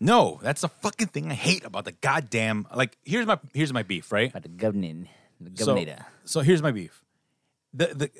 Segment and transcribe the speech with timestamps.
[0.00, 2.68] No, that's the fucking thing I hate about the goddamn.
[2.74, 4.32] Like, here's my here's my beef, right?
[4.32, 5.06] Got the governor,
[5.40, 5.84] the So,
[6.24, 7.02] so here's my beef.
[7.74, 8.10] The the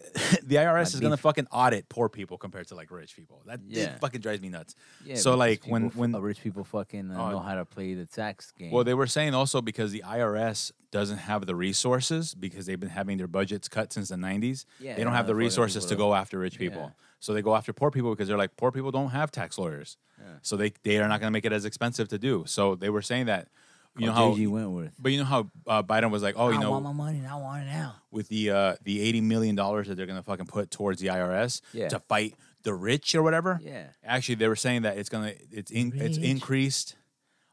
[0.45, 3.43] the IRS is gonna fucking audit poor people compared to like rich people.
[3.47, 3.97] That Yeah.
[3.99, 4.75] fucking drives me nuts.
[5.05, 7.65] Yeah, so because like when when uh, rich people fucking uh, Oh, know how to
[7.65, 8.71] play the tax game.
[8.71, 12.89] Well, they were saying also because the IRS doesn't have the resources because they've been
[12.91, 14.65] having their budgets cut since the 90s.
[14.81, 16.83] Yeah, they don't have the fucking resources to go after rich people.
[16.83, 17.05] Yeah.
[17.21, 19.97] So they go after poor people because they're like poor people don't have tax lawyers.
[20.43, 22.45] So they they are not going to make it as expensive to do.
[22.47, 23.49] So they were saying that
[23.99, 24.93] you know how JG Wentworth.
[24.99, 27.19] but you know how uh, Biden was like, "Oh, you I know, want my money
[27.19, 27.95] and I want it now.
[28.11, 31.61] with the uh, the 80 million dollars that they're to fucking put towards the IRS
[31.73, 31.89] Yeah.
[31.89, 33.89] to fight the rich or whatever." Yeah.
[34.05, 36.27] Actually, they were saying that it's to it's in, it's Rich.
[36.27, 36.97] increased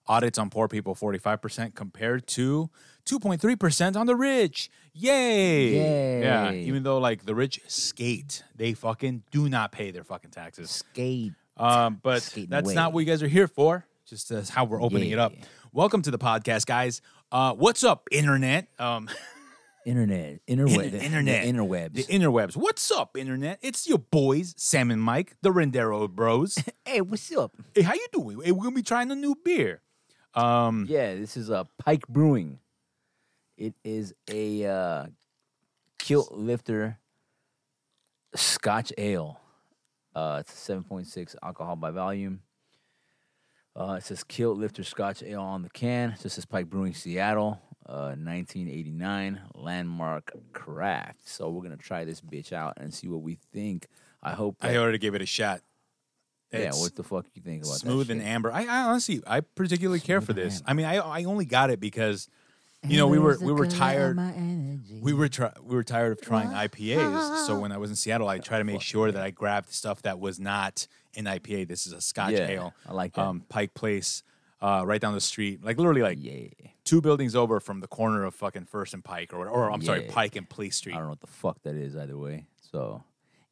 [0.08, 2.70] audits on poor people 45% compared to
[3.08, 4.70] 2.3% on the rich.
[4.94, 6.20] Yay.
[6.22, 6.64] Yeah, Yay.
[6.66, 10.70] even though like the rich skate, they fucking do not pay their fucking taxes.
[10.70, 11.34] Skate.
[11.58, 12.76] Um, but Skating that's away.
[12.76, 13.86] not what you guys are here for.
[14.06, 15.34] Just as how we're opening it up.
[15.72, 17.02] Welcome to the podcast, guys.
[17.32, 18.68] Uh, what's up, internet?
[18.78, 19.10] Um,
[19.86, 20.40] Internet.
[20.48, 20.94] Interweb.
[20.96, 21.44] internet.
[21.44, 21.94] The interwebs.
[21.94, 22.56] The interwebs.
[22.56, 23.60] What's up, internet?
[23.62, 26.58] It's your boys, Sam and Mike, the Rendero Bros.
[26.86, 27.52] hey, what's up?
[27.76, 28.42] hey, how you doing?
[28.44, 29.82] Hey, we're gonna be trying a new beer.
[30.34, 32.58] Um, Yeah, this is uh, Pike Brewing.
[33.58, 35.06] It is a uh,
[36.00, 36.98] kilt lifter
[38.34, 39.40] Scotch ale.
[40.16, 42.42] Uh, it's seven point six alcohol by volume.
[43.78, 46.16] Uh, it says kilt lifter Scotch ale on the can.
[46.22, 51.28] Just says Pike Brewing Seattle, uh, 1989 landmark craft.
[51.28, 53.88] So we're gonna try this bitch out and see what we think.
[54.24, 54.58] I hope.
[54.62, 55.62] I that- already gave it a shot.
[56.54, 58.50] yeah, It's what the fuck you think about that smooth and amber.
[58.52, 60.60] I, I honestly, I particularly care for this.
[60.60, 60.70] amber.
[60.70, 62.30] I mean, I I only got it because
[62.88, 64.18] you know we were we were tired.
[65.02, 67.46] We were try, we were tired of trying IPAs.
[67.46, 70.02] So when I was in Seattle, I tried to make sure that I grabbed stuff
[70.04, 71.68] that was not an IPA.
[71.68, 72.74] This is a Scotch Yeah, ale.
[72.88, 73.22] I like that.
[73.22, 74.24] Um, Pike Place,
[74.62, 76.48] uh, right down the street, like literally like Yeah.
[76.84, 80.02] two buildings over from the corner of fucking First and Pike, or or I'm sorry,
[80.04, 80.94] Pike and Place Street.
[80.94, 82.46] I don't know what the fuck that is either way.
[82.72, 83.04] So,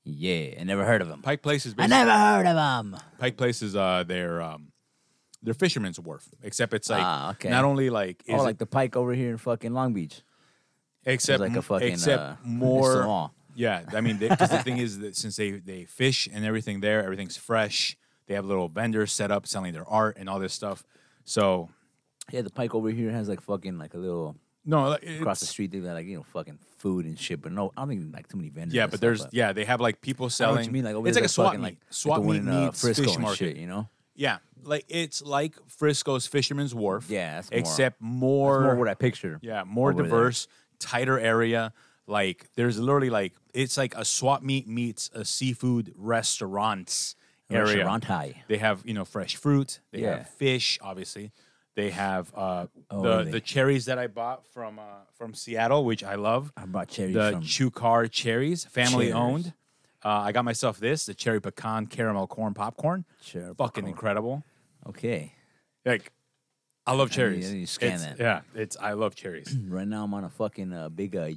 [0.03, 1.21] yeah, I never heard of them.
[1.21, 2.97] Pike Place is I never heard of them.
[3.19, 4.72] Pike Place is uh their um
[5.43, 7.49] their fisherman's wharf, except it's like Ah, okay.
[7.49, 10.21] not only like is Oh, it- like the Pike over here in fucking Long Beach.
[11.05, 13.31] except like a m- fucking, except uh, more.
[13.55, 17.03] Yeah, I mean, because the thing is that since they they fish and everything there,
[17.03, 17.95] everything's fresh.
[18.27, 20.83] They have little vendors set up selling their art and all this stuff.
[21.25, 21.69] So
[22.31, 25.49] Yeah, the Pike over here has like fucking like a little no, across the it's-
[25.49, 25.71] street.
[25.71, 27.41] They got like you know fucking food and shit.
[27.41, 28.73] But no, I don't think like too many vendors.
[28.73, 30.55] Yeah, and but stuff, there's yeah, they have like people I know selling.
[30.55, 30.83] what you mean.
[30.85, 32.57] Like over it's like a swap fucking, meet, like, like swap the one meet in,
[32.57, 33.37] uh, meets Frisco fish and market.
[33.37, 33.57] shit.
[33.57, 37.09] You know, Yeah, like it's like Frisco's Fisherman's Wharf.
[37.09, 39.39] Yeah, that's more- except That's more, more what I picture.
[39.41, 40.09] yeah, more over there.
[40.11, 40.47] diverse,
[40.79, 41.73] tighter area.
[42.05, 45.93] Like there's literally like it's like a swap meet meets a seafood
[46.43, 47.15] restaurants
[47.49, 47.63] area.
[47.77, 48.43] Restaurant high.
[48.47, 49.79] They have you know fresh fruit.
[49.91, 50.17] They Yeah.
[50.17, 51.31] have fish, obviously.
[51.75, 53.31] They have uh, Oh, the really?
[53.31, 54.83] the cherries that I bought from uh,
[55.17, 56.51] from Seattle, which I love.
[56.55, 57.41] I bought cherries The from.
[57.43, 59.15] Chukar cherries, family Cheers.
[59.15, 59.53] owned.
[60.05, 63.05] Uh, I got myself this, the cherry pecan caramel corn popcorn.
[63.21, 63.87] Cherry Fucking popcorn.
[63.87, 64.43] incredible.
[64.87, 65.33] Okay,
[65.85, 66.11] Like,
[66.85, 67.49] I love cherries.
[67.51, 68.19] To scan It's- that.
[68.19, 69.55] Yeah, it's I love cherries.
[69.67, 71.15] right now I'm on a fucking uh, big.
[71.15, 71.29] Uh,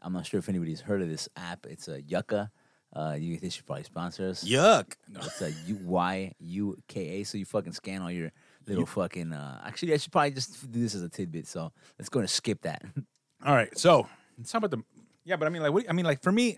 [0.00, 1.66] I'm not sure if anybody's heard of this app.
[1.66, 2.50] It's a Yuka.
[2.94, 4.44] Uh, you they should probably sponsor us.
[4.44, 4.94] Yuck.
[5.08, 5.18] No.
[5.22, 7.24] It's a U Y U K A.
[7.24, 8.30] So you fucking scan all your
[8.68, 9.32] little fucking.
[9.32, 11.48] Uh, actually, I should probably just do this as a tidbit.
[11.48, 12.82] So let's go and skip that.
[13.44, 14.06] All right, so
[14.38, 14.84] let's talk about the.
[15.24, 16.56] Yeah, but I mean, like, what, I mean, like for me,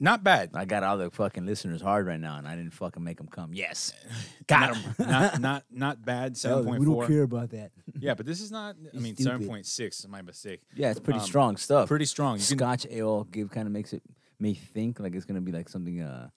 [0.00, 0.50] not bad.
[0.54, 3.26] I got all the fucking listeners hard right now, and I didn't fucking make them
[3.28, 3.52] come.
[3.52, 3.92] Yes,
[4.46, 4.94] got them.
[5.08, 6.36] not not not bad.
[6.38, 7.22] Seven point four.
[7.22, 7.72] about that.
[7.98, 8.76] Yeah, but this is not.
[8.94, 10.60] I mean, seven point six is my mistake.
[10.74, 11.88] Yeah, it's pretty Um, strong stuff.
[11.88, 12.34] Pretty strong.
[12.38, 14.02] You can- Scotch ale give kind of makes it
[14.40, 16.28] me think like it's gonna be like something uh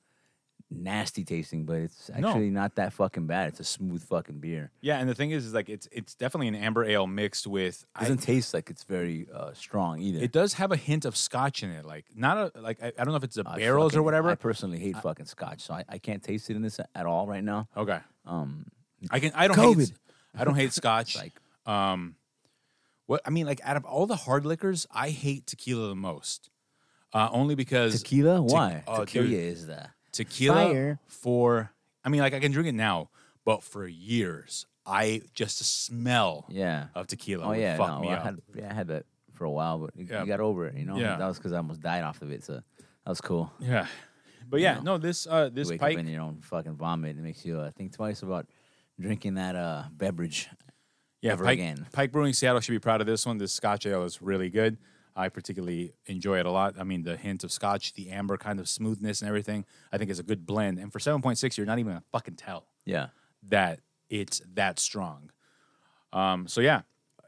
[0.72, 2.30] nasty tasting, but it's No.
[2.30, 3.50] actually not that fucking bad.
[3.50, 4.72] It's a smooth fucking beer.
[4.82, 7.86] yeah, and the thing is, is like it's it's definitely an amber ale mixed with.
[7.96, 10.20] I- Doesn't taste like it's very uh, strong either.
[10.24, 13.04] it does have a hint of scotch in it, like not a like I, I
[13.04, 14.30] don't know if it's the I barrels or whatever.
[14.30, 17.28] I personally hate fucking scotch, so I, I can't taste it in this at all
[17.28, 17.68] right now.
[17.76, 18.66] okay, Um,
[19.12, 19.32] I can.
[19.36, 19.92] I don't hate.
[20.38, 21.16] I don't hate scotch.
[21.18, 21.34] like
[21.66, 22.16] Um,
[23.08, 26.50] what I mean, like out of all the hard liquors, I hate tequila the most.
[27.14, 28.42] Uh, only because tequila.
[28.42, 28.84] Why?
[28.88, 29.38] oh, tequila dude.
[29.38, 31.00] is the tequila Fire.
[31.08, 31.72] for.
[32.04, 33.10] I mean, like I can drink it now,
[33.46, 36.88] but for years, I just the smell yeah.
[36.96, 38.24] of tequila Oh would yeah, fuck no, me I up.
[38.24, 40.22] had yeah, I had that for a while, but you, Yeah.
[40.22, 40.76] you got over it.
[40.76, 41.18] You know, Yeah.
[41.18, 42.44] that was because I almost died off of it.
[42.44, 42.64] So that
[43.10, 43.52] was cool.
[43.60, 43.86] yeah,
[44.50, 44.82] but yeah, know.
[44.82, 45.96] no, this uh, You this wake pike.
[45.98, 47.18] up in your own fucking vomit.
[47.18, 48.48] It makes you uh, think twice about
[49.00, 50.50] drinking that uh, beverage.
[51.22, 51.86] Yeah, ever Pike, again.
[51.92, 53.38] Pike Brewing Seattle should be proud of this one.
[53.38, 54.78] This Scotch ale is really good.
[55.16, 56.76] I particularly enjoy it a lot.
[56.80, 60.10] I mean, the hint of Scotch, the amber kind of smoothness and everything, I think
[60.10, 60.80] is a good blend.
[60.80, 63.08] And for seven point six, you're not even gonna fucking tell Yeah.
[63.50, 63.80] that
[64.10, 65.32] it's that strong.
[66.14, 66.82] Um, so yeah,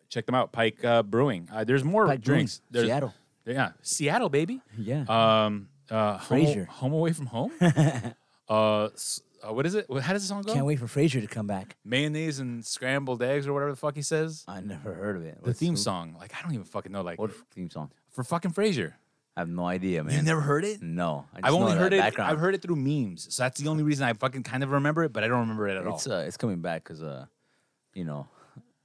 [0.10, 1.50] check them out, Pike uh, Brewing.
[1.52, 2.62] Uh, there's more Pike Brewing, drinks.
[2.72, 3.14] There's, Seattle.
[3.46, 4.62] Yeah, Seattle, baby.
[4.78, 5.06] Yeah.
[5.10, 7.52] Um, uh, home, home away from home.
[8.50, 9.86] uh, s- uh, what is it?
[10.02, 10.54] How does the song go?
[10.54, 11.76] Can't wait for Frasier to come back.
[11.86, 14.44] Mayonnaise and scrambled eggs or whatever the fuck he says.
[14.48, 15.44] I never heard of it.
[15.44, 17.92] The theme song, like I don't even fucking know, like What theme song?
[18.10, 18.94] for fucking Frasier.
[19.36, 20.16] I have no idea, man.
[20.16, 20.80] You never heard it?
[20.82, 21.26] No.
[21.34, 22.00] I just I've only know that heard it.
[22.02, 22.32] Background.
[22.32, 25.04] I've heard it through memes, so that's the only reason I fucking kind of remember
[25.04, 25.96] it, but I don't remember it at all.
[25.96, 27.26] It's uh, it's coming back because uh,
[27.96, 28.28] you know,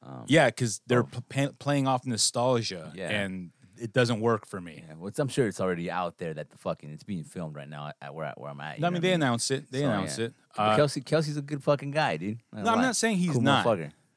[0.02, 3.10] um, yeah, because they're p- pa- playing off nostalgia, Yeah.
[3.10, 3.50] and
[3.80, 4.84] it doesn't work for me.
[4.86, 7.68] yeah, which I'm sure it's already out there that the fucking it's being filmed right
[7.68, 8.82] now at where where I'm at.
[8.82, 9.70] I mean, they announced it.
[9.70, 10.24] They So, announced yeah.
[10.26, 10.34] it.
[10.56, 12.38] Uh, Kelsey Kelsey's a good fucking guy, dude.
[12.52, 13.66] No, I'm not saying he's Cool not.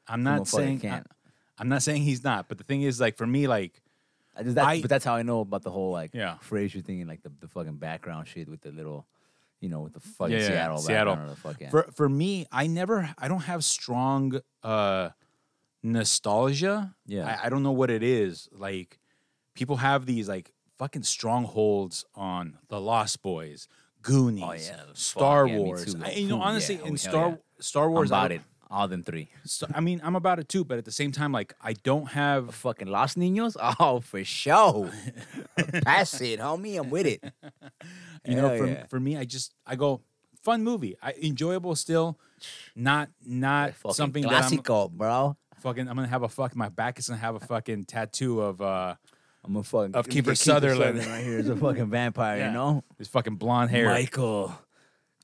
[0.08, 0.80] I'm not motherfucker, saying.
[0.80, 1.06] can't.
[1.58, 2.48] I'm not saying he's not.
[2.48, 3.80] But the thing is, like for me, like
[4.36, 6.36] I just, that, I- but that's how I know about the whole like Yeah.
[6.48, 9.06] Frasier thing and like the, the fucking background shit with the little,
[9.60, 11.16] you know, with the fucking Yeah, Seattle Seattle.
[11.28, 11.70] the fuck yeah.
[11.70, 15.10] For for me, I never I don't have strong uh
[15.82, 16.94] nostalgia.
[17.06, 17.38] Yeah.
[17.42, 18.48] I, I don't know what it is.
[18.52, 18.98] Like
[19.54, 23.68] people have these like fucking strongholds on the Lost Boys,
[24.02, 24.82] Goonies, Oh, yeah.
[24.94, 25.94] Star yeah, Wars.
[26.02, 26.86] I- you know, honestly, yeah.
[26.88, 27.36] In Star yeah.
[27.60, 28.40] Star I'm Wars, I about it.
[28.70, 29.28] All them three.
[29.44, 32.06] So, I mean, I'm about it too, but at the same time, like I don't
[32.12, 32.54] have.
[32.54, 33.54] Fucking Los Niños?
[33.78, 34.90] Oh, for sure.
[35.84, 36.78] Pass it, homie.
[36.80, 37.22] I'm with it.
[38.24, 40.00] You know, for for me, I just I go
[40.42, 40.96] fun movie.
[41.02, 42.20] I enjoyable still,
[42.76, 45.36] not not something that I'm bro.
[45.60, 45.88] fucking.
[45.88, 46.54] I'm gonna have a fuck.
[46.54, 48.94] My back is gonna have a fucking tattoo of uh
[49.44, 50.98] I'm a fucking Of me Kiefer Sutherland.
[51.04, 51.38] right here.
[51.38, 52.46] Is a fucking vampire, Yeah.
[52.48, 52.84] you know.
[52.98, 53.86] his fucking blonde hair.
[53.88, 54.54] Michael,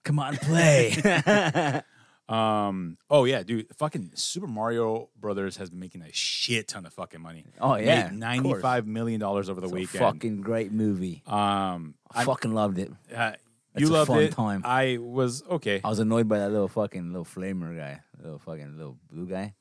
[0.05, 0.95] come on, play.
[2.29, 2.99] Um.
[3.09, 3.69] Oh yeah, dude.
[3.79, 7.47] Fucking Super Mario Brothers has been making a shit ton of fucking money.
[7.59, 9.99] Oh, yeah, ninety five million dollars over the It's a weekend.
[9.99, 11.23] fucking great movie.
[11.27, 11.95] Um.
[12.13, 12.93] I fucking loved it.
[13.17, 13.33] uh,
[13.79, 14.33] you a loved fun it.
[14.33, 14.61] time.
[14.67, 15.81] I was okay.
[15.83, 19.55] I was annoyed by that little fucking little flamer guy, little fucking little blue guy.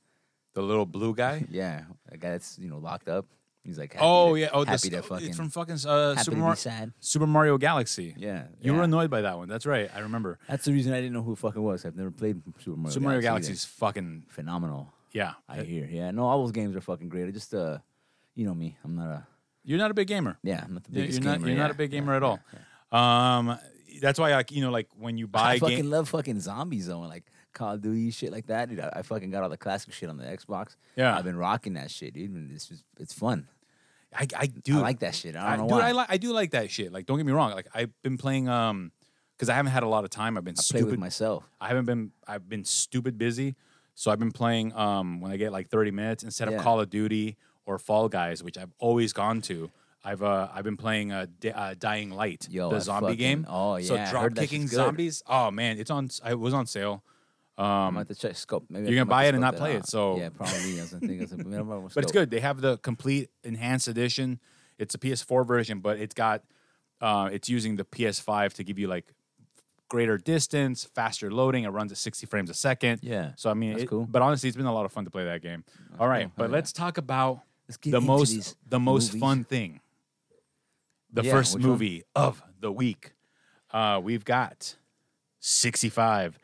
[0.54, 1.46] The little blue guy.
[1.50, 3.28] Yeah, that guy that's you know locked up.
[3.68, 4.50] He's like, happy Oh to- yeah.
[4.54, 6.94] Oh, happy this, to fucking it's from fucking uh, Super, Mar- sad.
[7.00, 8.16] Super Mario Galaxy.
[8.18, 9.48] Yeah, You were annoyed by that one.
[9.48, 9.92] That's right.
[9.96, 10.40] I remember.
[10.48, 11.86] That's the reason I didn't know who it fucking was.
[11.86, 12.82] I've never played Super Mario.
[12.82, 12.94] Galaxy.
[12.94, 14.94] Super Mario Galaxy is fucking phenomenal.
[15.12, 15.34] yeah.
[15.48, 15.86] I hear.
[15.92, 17.28] Yeah, no, all those games are fucking great.
[17.28, 17.78] I just uh,
[18.36, 19.28] you know me, I'm not a
[19.64, 20.38] You're not a big gamer.
[20.44, 21.40] yeah, I'm not the biggest you're not.
[21.40, 21.48] gamer.
[21.50, 22.40] You're yeah, not a big yeah, gamer at all.
[22.54, 23.38] yeah.
[23.38, 23.60] Um,
[24.02, 26.88] that's why, like, you know, like when you buy I fucking game, love fucking zombies
[26.88, 28.80] though, and like Call of Duty shit like that, dude.
[28.80, 30.76] I, I fucking got all the classic shit on the Xbox.
[30.96, 31.18] Yeah.
[31.18, 32.52] I've been rocking that shit, dude.
[32.54, 33.48] It's just it's fun.
[34.16, 35.36] I, I do I like that shit.
[35.36, 35.90] I I, don't know dude, why.
[35.90, 36.08] I like.
[36.12, 36.92] I do like that shit.
[36.92, 37.52] Like, don't get me wrong.
[37.52, 38.92] Like, I've been playing um,
[39.36, 40.38] because I haven't had a lot of time.
[40.38, 41.44] I've been I play with myself.
[41.60, 42.12] I haven't been.
[42.28, 43.56] I've been stupid busy.
[43.96, 46.62] So I've been playing um when I get like 30 minutes instead of Yeah.
[46.64, 49.72] Call of Duty or Fall Guys, which I've always gone to.
[50.06, 53.18] I've uh I've been playing uh, D- uh Dying Light, Yo, the I zombie fucking-
[53.18, 53.46] game.
[53.50, 54.76] oh, yeah, I drop heard that kicking good.
[54.76, 55.24] zombies.
[55.28, 56.10] Oh man, it's on.
[56.30, 57.04] It was on sale.
[57.58, 58.66] Um, gonna have to check scope.
[58.70, 59.88] Maybe you're gonna buy it and not play it, out.
[59.88, 60.56] so- yeah, probably.
[60.82, 61.64] I thinking, I was like, maybe
[61.94, 62.30] but it's good.
[62.30, 64.40] They have the complete enhanced edition.
[64.78, 66.44] It's a PS4 version, but it's got
[67.02, 69.12] uh, it's using the PS5 to give you like
[69.90, 71.64] greater distance, faster loading.
[71.64, 73.00] It runs at 60 frames a second.
[73.02, 74.06] Yeah, So I mean, that's it- cool.
[74.10, 75.64] But honestly, it's been a lot of fun to play that game.
[76.00, 76.34] All right, cool.
[76.36, 76.56] but yeah.
[76.56, 79.20] let's talk about Let's the most the most movies.
[79.22, 79.80] fun thing.
[81.12, 81.72] The Yeah, first which one?
[81.72, 83.14] movie of the week.
[83.72, 84.76] Uh, we've got
[85.40, 86.38] 65.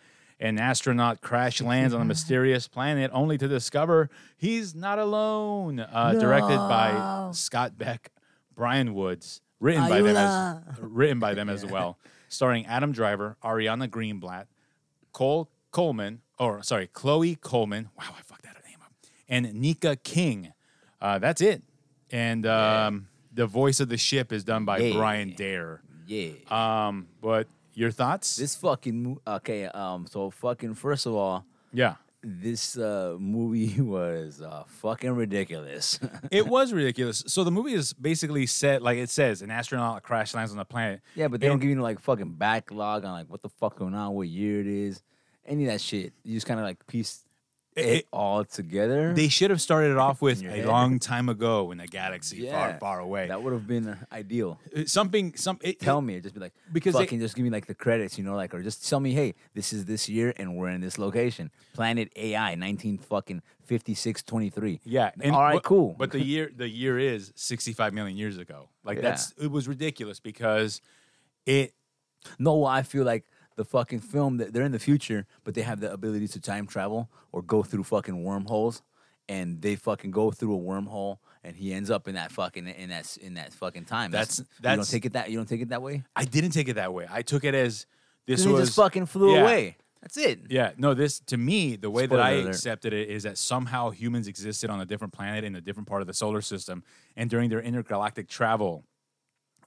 [0.43, 5.79] An astronaut crash lands on a mysterious planet only to discover he's not alone.
[5.79, 8.11] Uh, Directed by Scott Beck,
[8.53, 11.97] Brian Woods, written by them as written by them as well,
[12.27, 14.47] starring Adam Driver, Ariana Greenblatt,
[15.13, 17.89] Cole Coleman, or sorry, Chloe Coleman.
[17.97, 18.91] Wow, I fucked that name up.
[19.29, 20.51] And Nika King.
[21.01, 21.63] Uh, that's it.
[22.11, 24.93] And um, the voice of the ship is done by Yeah.
[24.93, 25.81] Brian Dare.
[26.05, 26.31] Yeah.
[26.51, 28.37] Um, but your thoughts?
[28.37, 29.65] this fucking mo- okay.
[29.65, 30.05] Um.
[30.07, 35.99] So fucking first of all, yeah, this uh movie was uh fucking ridiculous.
[36.31, 37.23] it was ridiculous.
[37.27, 40.65] So the movie is basically set like it says: an astronaut crash lands on the
[40.65, 41.01] planet.
[41.15, 43.93] yeah, but they don't give you like fucking backlog on like what the fuck going
[43.95, 45.01] on, what year it is,
[45.45, 46.13] any of that shit.
[46.23, 47.25] You just kind of like piece
[47.75, 49.13] it, It- all together.
[49.13, 52.69] They should have started it off with a long time ago in a galaxy far,
[52.69, 52.77] Yeah.
[52.79, 53.27] far away.
[53.27, 54.59] that would have been ideal.
[54.75, 55.57] Uh, Something, some.
[55.61, 58.23] It, Tell me, just be like Because fucking just give me like the credits, you
[58.23, 60.97] know, like or just tell me, hey, this is this year and we're in this
[60.97, 64.79] location, Planet AI, nineteen fucking fifty six twenty three.
[64.83, 65.11] Yeah.
[65.25, 65.95] all right, but- cool.
[65.97, 68.69] But the year the year is 65 million years ago.
[68.83, 69.01] Like Yeah.
[69.09, 70.81] that's it was ridiculous because
[71.45, 71.73] it
[72.39, 75.79] No, I feel like the fucking film that they're in the future, but they have
[75.79, 78.81] the ability to time travel or go through fucking wormholes,
[79.29, 82.89] and they fucking go through a wormhole and he ends up in that fucking in
[82.89, 84.11] that in that fucking time.
[84.11, 86.03] That's- you don't that's- take it that you don't take it that way.
[86.15, 87.05] I didn't take it that way.
[87.09, 87.85] I took it as
[88.25, 89.41] this He was just fucking flew yeah.
[89.41, 89.77] away.
[90.01, 90.39] That's it.
[90.49, 92.49] Yeah, no, this to me, the way that I Spoiler alert.
[92.55, 96.01] accepted it is that somehow humans existed on a different planet in a different part
[96.01, 96.83] of the solar system,
[97.15, 98.83] and during their intergalactic travel,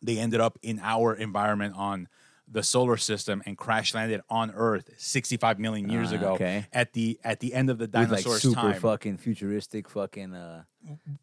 [0.02, 2.08] they ended up in our environment on
[2.48, 6.66] the solar system and crash landed on Earth 65 million years Ah, ago okay.
[6.72, 10.62] at the at the end of the With like super time, fucking futuristic fucking uh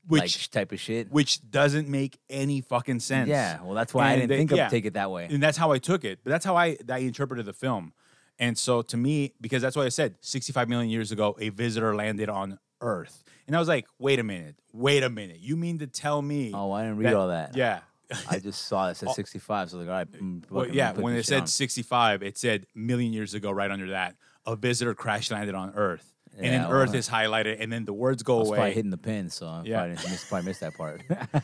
[0.07, 1.09] which like type of shit.
[1.11, 3.29] which doesn't make any fucking sense.
[3.29, 4.65] Yeah, well that's why I didn't they- think yeah.
[4.65, 5.27] of take it that way.
[5.31, 6.19] and that's how I took it.
[6.23, 7.93] But that's how I I interpreted the film.
[8.39, 11.95] And so to me, because that's what I said, 65 million years ago, a visitor
[11.95, 15.77] landed on Earth, and I was like, wait a minute, wait a minute, you mean
[15.79, 16.51] to tell me?
[16.53, 17.55] Oh, I didn't read all that.
[17.55, 17.79] Yeah.
[18.27, 20.11] I just saw it said 65, so I was like, all right.
[20.11, 21.47] mm, Well, fucking yeah, put when this it shit said on.
[21.47, 24.15] 65, it said million years ago, right under that,
[24.45, 26.13] a visitor crash landed on Earth.
[26.35, 28.73] and then Yeah, Earth is highlighted, and then the words I go was probably away.
[28.73, 29.79] hitting the pin, so I Yeah.
[29.87, 31.01] probably, missed, probably missed that part.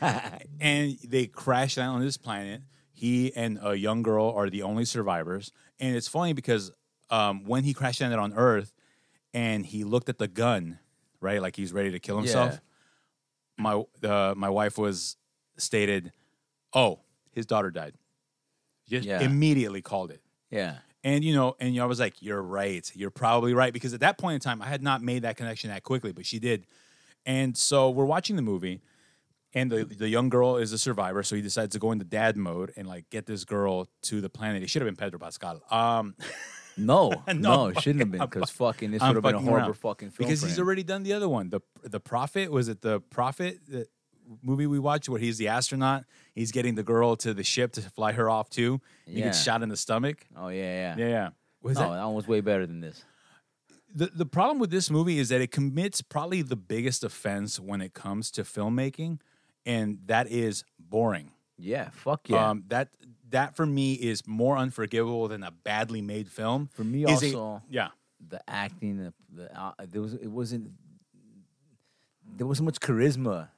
[0.60, 2.62] and they crash down on this planet.
[2.92, 5.52] He and a young girl are the only survivors.
[5.78, 6.70] And it's funny because
[7.08, 8.74] um, when he crash landed on Earth
[9.32, 10.78] and he looked at the gun,
[11.20, 12.60] right, like he's ready to kill himself,
[13.56, 15.16] my uh, my wife was
[15.56, 16.12] stated,
[16.72, 17.00] "Oh,
[17.32, 17.94] his daughter died."
[18.88, 19.20] Just Yeah.
[19.20, 20.20] immediately called it.
[20.50, 20.78] yeah.
[21.02, 22.90] And you know, and I was like, "You're right.
[22.94, 25.70] You're probably right." Because at that point in time, I had not made that connection
[25.70, 26.66] that quickly, but she did.
[27.24, 28.82] And so we're watching the movie,
[29.54, 31.22] and the the young girl is a survivor.
[31.22, 34.28] So he decides to go into dad mode and like get this girl to the
[34.28, 34.62] planet.
[34.62, 35.62] It should have been Pedro Pascal.
[35.70, 36.14] Um,
[36.76, 39.46] No, No, no, it shouldn't have been because fucking this would have been a fucking
[39.48, 39.74] horrible around.
[39.78, 40.28] fucking film.
[40.28, 40.64] because for he's him.
[40.64, 41.48] already done the other one.
[41.50, 43.86] The the Prophet was it the Prophet the
[44.42, 46.04] movie we watched where he's the astronaut.
[46.34, 48.80] He's getting the girl to the ship to fly her off too.
[49.06, 50.26] He gets shot in the stomach.
[50.36, 50.96] Oh yeah, yeah.
[50.98, 51.28] Yeah, yeah.
[51.62, 53.04] Was no, that that one was way better than this.
[53.94, 57.80] the the problem with this movie is that it commits probably the biggest offense when
[57.80, 59.20] it comes to filmmaking,
[59.66, 61.32] and that is boring.
[61.58, 62.48] Yeah, fuck yeah.
[62.50, 62.88] Um, that
[63.30, 66.68] that for me is more unforgivable than a badly made film.
[66.72, 67.88] For me is also- yeah,
[68.26, 70.70] the acting, the, the uh, there was it wasn't
[72.36, 73.48] there wasn't much charisma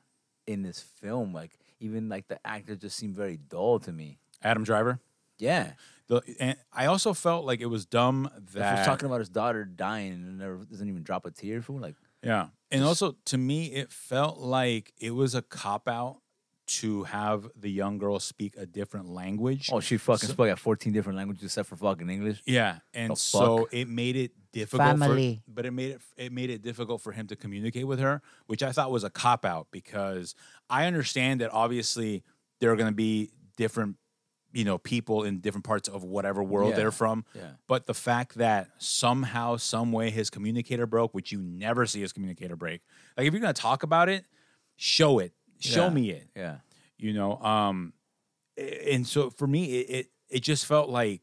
[0.47, 1.33] in this film.
[1.33, 4.19] Like even like the actor just seemed very dull to me.
[4.43, 5.01] Adam Driver.
[5.39, 5.73] Yeah,
[6.07, 9.65] The, and I also felt like it was dumb that he's talking about his daughter
[9.65, 12.49] dying and never doesn't even drop a tear for like Yeah.
[12.71, 16.22] And also to me it felt like it was a cop out
[16.81, 19.69] to have the young girl speak a different language.
[19.73, 22.43] oh she fucking So- spoke at fourteen different languages except for fucking English.
[22.47, 23.69] Yeah, and The so fuck?
[23.75, 24.87] it made it difficult.
[24.99, 25.43] Family.
[25.45, 28.23] For, but it made it it made it difficult for him to communicate with her,
[28.47, 30.35] which I thought was a cop out because
[30.71, 32.23] I understand that obviously
[32.61, 33.97] there are going to be different,
[34.52, 37.25] you know, people in different parts of whatever world Yeah, they're from.
[37.35, 37.52] yeah.
[37.67, 42.12] But the fact that somehow, some way, his communicator broke, which you never see his
[42.12, 42.83] communicator break.
[43.17, 44.25] Like if you're going to talk about it,
[44.76, 45.90] show it, show Yeah.
[45.90, 46.57] me it Yeah,
[46.99, 47.92] you know um
[48.57, 51.23] and so for me it it, it just felt like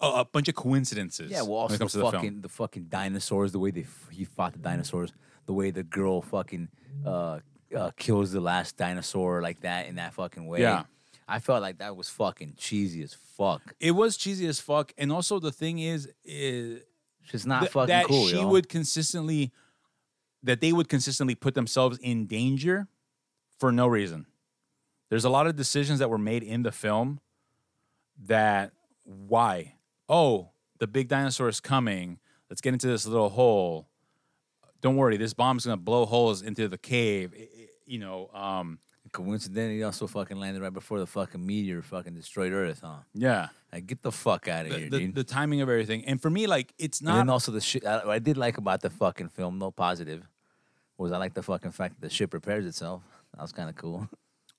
[0.00, 1.42] a, a bunch of coincidences yeah.
[1.42, 5.12] Well, also the fucking film the fucking dinosaurs, the way they he fought the dinosaurs,
[5.46, 6.68] the way the girl fucking
[7.04, 7.38] uh,
[7.74, 10.60] uh kills the last dinosaur like that in that fucking way.
[10.60, 10.84] Yeah.
[11.28, 13.74] I felt like that was fucking cheesy as fuck.
[13.80, 16.82] it was cheesy as fuck and also the thing is, is
[17.24, 18.28] she's not th- fucking that cool.
[18.28, 18.48] she yo.
[18.48, 19.50] would consistently
[20.42, 22.86] that they would consistently put themselves in danger
[23.58, 24.26] for no reason
[25.08, 27.20] there's a lot of decisions that were made in the film
[28.24, 28.72] that
[29.04, 29.74] why
[30.08, 32.18] oh the big dinosaur is coming
[32.50, 33.88] let's get into this little hole
[34.80, 38.78] don't worry this bomb's gonna blow holes into the cave I- I- you know um
[39.12, 42.96] Coincidentally, also fucking landed right before the fucking meteor fucking destroyed Earth, huh?
[43.14, 45.14] yeah Like, get the fuck out of the, here, the, dude.
[45.14, 47.86] the timing of everything and for me like it's and not then also the shit.
[47.86, 50.28] I, what I did like about the fucking film, no positive,
[50.98, 53.02] was I like the fucking fact that the ship repairs itself.
[53.36, 54.08] That was kind of cool.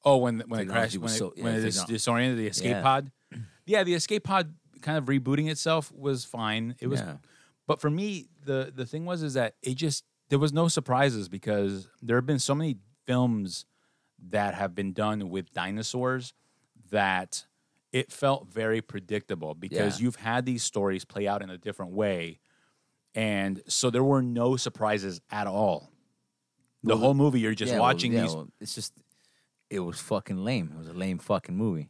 [0.06, 2.38] Oh, when when it crashed, was when it, so- yeah, when it is techno- disoriented,
[2.40, 2.82] the escape Yeah.
[2.82, 3.12] pod.
[3.66, 6.76] Yeah, the escape pod kind of rebooting itself was fine.
[6.80, 7.18] It was, Yeah.
[7.66, 11.28] but for me, the the thing was is that it just there was no surprises
[11.30, 13.66] because there have been so many films
[14.30, 16.34] that have been done with dinosaurs
[16.90, 17.46] that
[17.92, 20.04] it felt very predictable because Yeah.
[20.06, 22.40] you've had these stories play out in a different way,
[23.16, 25.92] and so there were no surprises at all.
[26.84, 28.94] The whole movie, you're just Yeah, well, watching yeah, these well, it's just,
[29.70, 30.72] it was fucking lame.
[30.74, 31.90] It was a lame fucking movie.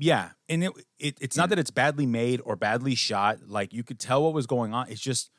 [0.00, 3.38] Yeah, and it, it it's not that it's badly made or badly shot.
[3.48, 4.88] Like you could tell what was going on.
[4.88, 5.30] It's just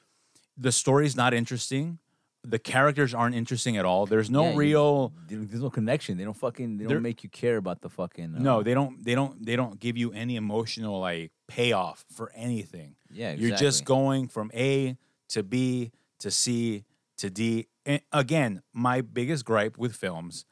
[0.57, 1.99] the story's not interesting.
[2.43, 4.05] The characters aren't interesting at all.
[4.05, 6.17] There's no Yeah, you- real There- There's no connection.
[6.17, 6.77] They don't fucking.
[6.77, 8.35] They There- don't make you care about the fucking.
[8.35, 8.61] Uh, no.
[8.63, 9.01] They don't.
[9.03, 9.45] They don't.
[9.45, 12.95] They don't give you any emotional like payoff for anything.
[13.11, 13.85] Yeah, You're just exactly.
[13.85, 14.97] going from A
[15.29, 16.83] to B to C
[17.19, 17.67] to D.
[17.85, 20.45] And again, my biggest gripe with films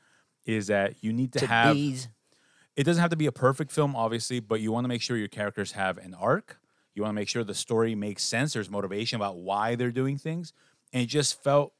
[0.46, 1.76] is that you need to have.
[1.76, 5.18] It doesn't have to be a perfect film, obviously, but you want to make sure
[5.18, 6.60] your characters have an arc.
[6.94, 8.54] You want to make sure the story makes sense.
[8.54, 10.54] There's motivation about why they're doing things,
[10.94, 11.74] and it just felt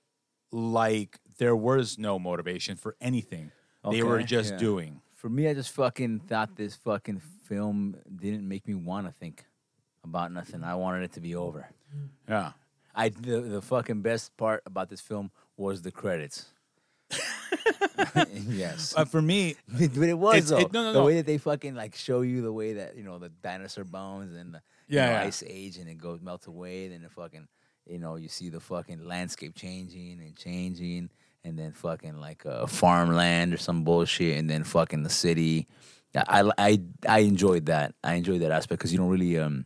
[0.52, 3.52] like there was no motivation for anything.
[3.90, 4.58] They were just yeah.
[4.58, 5.02] doing.
[5.14, 9.46] For me, I just fucking thought this fucking film didn't make me want to think
[10.04, 10.64] about nothing.
[10.64, 11.70] I wanted it to be over.
[12.28, 12.52] Yeah.
[12.98, 16.48] I the, the fucking best part about this film was the credits.
[18.48, 18.94] yes.
[18.98, 20.58] Uh, for me, but it was It's- though.
[20.60, 21.06] it- no, no, the no.
[21.06, 24.36] way that they fucking like show you the way that you know the dinosaur bones
[24.36, 25.24] and the you Yeah, know, yeah.
[25.24, 26.88] ice age and it goes melts away.
[26.90, 27.48] Then the fucking
[27.86, 31.10] you know you see the fucking landscape changing and changing,
[31.44, 35.68] and then fucking like a uh, farmland or some bullshit, and then fucking the city.
[36.16, 37.94] I I I enjoyed that.
[38.04, 39.66] I enjoyed that aspect because you don't really um.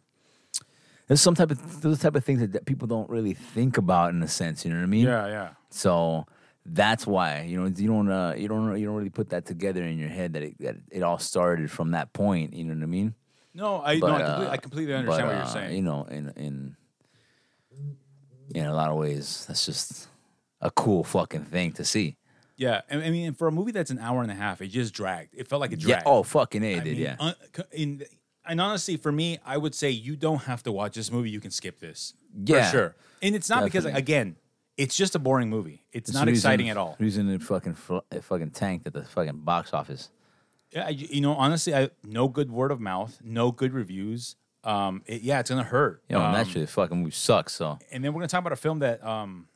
[1.12, 4.14] There's some type of those type of things that, that people don't really think about
[4.14, 4.64] in a sense.
[4.64, 5.06] You know what I mean?
[5.06, 5.50] yeah, yeah.
[5.70, 6.26] So
[6.66, 9.84] that's why you know you don't uh, you don't you don't really put that together
[9.84, 12.54] in your head that it that it all started from that point.
[12.54, 13.14] You know what I mean?
[13.54, 15.76] No, I, But, no, I, uh, completely, I completely understand but, what you're uh, saying.
[15.76, 16.78] You know, in in
[18.56, 20.08] in a lot of ways, that's just
[20.62, 22.16] a cool fucking thing to see.
[22.56, 24.94] yeah, I I mean, for a movie that's an hour and a half, it just
[24.94, 25.34] dragged.
[25.36, 25.96] It felt like it Yeah.
[25.96, 26.04] dragged.
[26.08, 26.94] Oh, fucking a, it did.
[26.94, 27.16] mean, yeah.
[27.20, 27.36] un-
[27.74, 28.04] in,
[28.46, 31.30] and honestly, for me, I would say you don't have to watch this movie.
[31.30, 32.14] You can skip this.
[32.46, 32.66] Yeah.
[32.66, 32.96] For sure.
[33.22, 34.00] And it's not because, Definitely.
[34.02, 34.36] again,
[34.78, 35.84] it's just a boring movie.
[35.92, 36.96] It's This not reason- exciting at all.
[37.00, 37.78] Reason it fucking
[38.12, 40.10] it fucking tanked at the fucking box office.
[40.72, 44.36] Yeah, I- you know, honestly, I no good word of mouth, no good reviews.
[44.64, 46.04] Um, it, yeah, it's gonna hurt.
[46.10, 47.54] You know, um, naturally, the fucking movie sucks.
[47.54, 49.48] So, And then we're gonna talk about a film that um,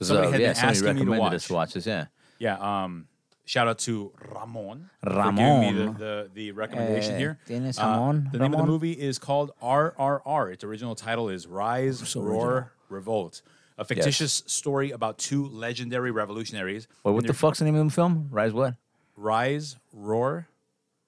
[0.00, 1.32] somebody uh, had yeah, been somebody asking me to watch.
[1.34, 1.86] us watch this.
[1.86, 2.06] Yeah.
[2.38, 2.56] Yeah.
[2.84, 3.06] Um,
[3.44, 4.90] shout out to Ramon.
[5.02, 5.96] for giving me the, Ramon.
[5.98, 7.38] the, the recommendation Eh, here.
[7.46, 8.28] ¿tienes Uh, Ramon?
[8.32, 10.52] the name of the movie is called RRR.
[10.52, 12.70] Its original title is Rise, So Roar, original.
[12.88, 13.42] Revolt.
[13.78, 16.86] A fictitious story about two legendary revolutionaries.
[17.04, 18.28] Wait, what the fuck's the name of the film?
[18.30, 18.74] Rise what?
[19.16, 20.46] Rise, Roar,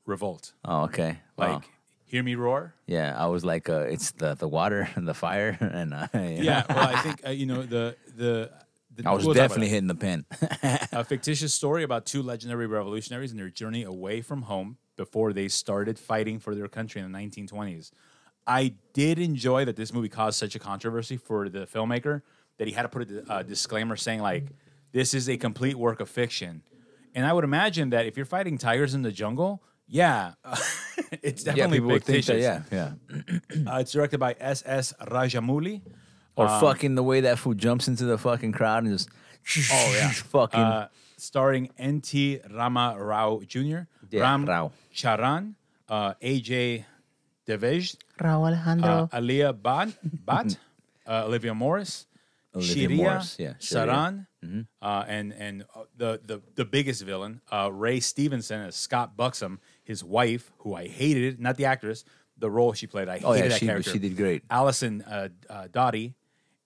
[0.07, 0.53] Revolt.
[0.65, 1.19] Oh, okay.
[1.37, 1.63] Like, Wow.
[2.07, 2.75] hear me roar?
[2.87, 6.65] Yeah, I was like, uh, it's the the water and the fire, and uh, Yeah.
[6.69, 8.51] well, I think, uh, you know, the the
[9.05, 9.71] I was we'll definitely it.
[9.71, 10.25] hitting the pen.
[10.93, 15.49] a fictitious story about two legendary revolutionaries and their journey away from home before they
[15.49, 17.91] started fighting for their country in the 1920s.
[18.47, 22.23] I did enjoy that this movie caused such a controversy for the filmmaker
[22.59, 24.45] that he had to put a, a disclaimer saying like
[24.93, 26.63] this is a complete work of fiction.
[27.15, 30.35] And I would imagine that if you're fighting tigers in the jungle, yeah,
[31.23, 32.45] it's definitely people would think fictitious.
[32.45, 32.93] that, yeah,
[33.57, 33.65] yeah.
[33.67, 34.93] Uh, it's directed by S.S.
[35.01, 35.83] Rajamouli.
[36.37, 39.09] Or Um, fucking the way that fool jumps into the fucking crowd and just
[39.73, 42.41] Oh yeah, fucking uh, starring N.T.
[42.51, 44.73] Rama Rao Jr., Yeah, Ram Rao.
[44.93, 45.55] Charan,
[45.89, 46.85] uh, Ajay
[47.47, 49.09] Devej, Raul Alejandro.
[49.13, 49.93] uh, Alia Bhatt,
[50.27, 50.57] Bhatt
[51.07, 52.07] uh, Olivia Morris,
[52.55, 53.87] Olivia Shriya, Morris, yeah, Shriya.
[53.87, 54.61] Saran, Mm-hmm.
[54.83, 59.59] uh, and and uh, the, the the biggest villain, uh, Ray Stevenson as Scott Buxton,
[59.85, 62.05] his wife, who I hated, not the actress,
[62.37, 63.09] the role she played.
[63.09, 63.91] I hated Oh, yeah, that she- character.
[63.93, 64.43] she did great.
[64.51, 66.13] Alison uh, uh, Doody,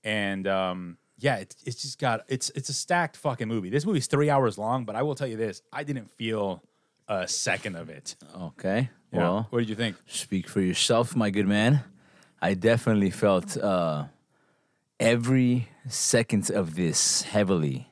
[0.04, 3.70] and um, yeah, it's it's just got it's it's a stacked fucking movie.
[3.70, 6.62] This movie's three hours long, but I will tell you this: I didn't feel
[7.08, 8.16] a second of it.
[8.40, 8.90] okay.
[9.12, 9.18] Yeah.
[9.18, 9.96] Well, what did you think?
[10.06, 11.82] speak for yourself, my good man.
[12.42, 14.04] I definitely felt uh,
[15.00, 17.90] every second of this heavily.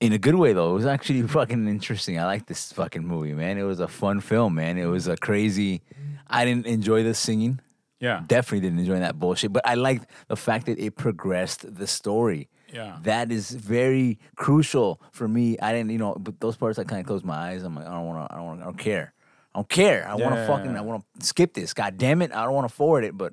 [0.00, 0.70] In a good way, though.
[0.70, 2.18] It was actually fucking interesting.
[2.18, 3.56] I like this fucking movie, man.
[3.58, 4.78] It was a fun film, man.
[4.78, 5.82] It was a crazy.
[6.26, 7.60] I didn't enjoy the singing.
[8.00, 9.52] Yeah, Definitely didn't enjoy that bullshit.
[9.52, 12.48] But I liked the fact that it progressed the story.
[12.72, 12.98] Yeah.
[13.02, 15.58] That is very crucial for me.
[15.58, 17.62] I didn't, you know, but those parts I kind of closed my eyes.
[17.64, 19.14] I'm like, I don't want to, I don't want, I don't care.
[19.54, 20.06] I don't care.
[20.06, 20.46] I want to Yeah.
[20.46, 21.72] fucking, I want to skip this.
[21.74, 22.30] God damn it.
[22.32, 23.16] I don't want to forward it.
[23.16, 23.32] But,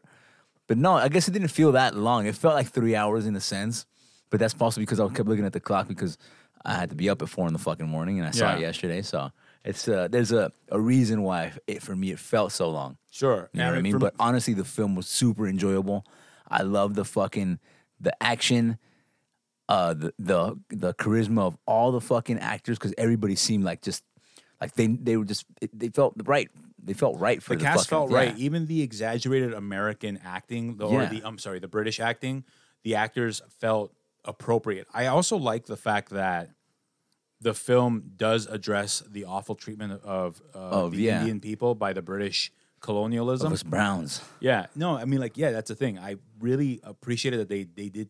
[0.68, 2.26] but no, I guess it didn't feel that long.
[2.26, 3.86] It felt like three hours in a sense.
[4.32, 6.18] But that's possibly because I kept looking at the clock because
[6.66, 8.62] I had to be up at four in the fucking morning and I saw it
[8.62, 9.04] yesterday.
[9.04, 9.30] So
[9.66, 12.98] it's, uh, there's a, a reason why it, for me, it felt so long.
[13.12, 13.50] sure.
[13.52, 13.98] You know what I mean?
[13.98, 16.06] But honestly, the film was super enjoyable.
[16.48, 17.60] I love the fucking
[18.00, 18.78] the action,
[19.68, 24.04] uh, the the the charisma of all the fucking actors because everybody seemed like just
[24.62, 26.50] like they they were just they felt right.
[26.84, 28.18] They felt right for the the, cast fucking- felt yeah.
[28.18, 28.38] right.
[28.38, 32.44] Even the exaggerated American acting, the, or the I'm sorry, the British acting,
[32.84, 33.92] the actors felt
[34.24, 34.88] appropriate.
[34.94, 36.52] I also like the fact that
[37.42, 41.20] the film does address the awful treatment of, uh, Of, the yeah.
[41.20, 43.48] Indian people by the British colonialism.
[43.48, 44.22] Of us Browns.
[44.40, 45.98] Yeah, no, I mean, like, yeah, that's the thing.
[46.00, 48.10] I really appreciated that they they did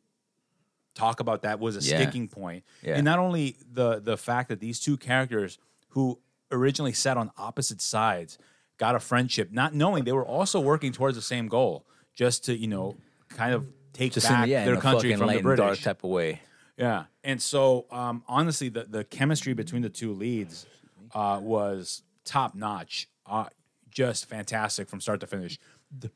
[0.93, 1.97] talk about that was a Yeah.
[2.01, 2.95] sticking point, Yeah.
[2.95, 5.57] and not only the the fact that these two characters
[5.89, 6.19] who
[6.51, 8.37] originally sat on opposite sides
[8.77, 12.55] got a friendship, not knowing they were also working towards the same goal, just to
[12.55, 12.95] you know,
[13.29, 15.83] kind of take Just back in, yeah, their country from the and dark British.
[15.83, 16.41] type of way.
[16.77, 20.65] Yeah, and so um, honestly, the the chemistry between the two leads
[21.13, 23.45] uh, was top notch, uh,
[23.89, 25.57] just fantastic from start to finish.
[25.97, 26.11] The,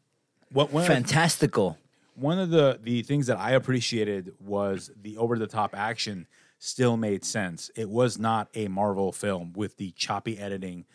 [0.51, 1.77] what one of, Fantastical.
[2.15, 6.97] one of the the things that I appreciated was the over the top action still
[6.97, 7.71] made sense.
[7.75, 10.85] It was not a Marvel film with the choppy editing.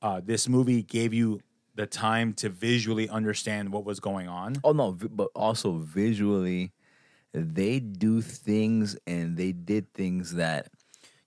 [0.00, 1.40] Uh, this movie gave you
[1.74, 4.56] the time to visually understand what was going on.
[4.62, 6.72] Oh no, but also visually,
[7.32, 10.68] they do things and they did things that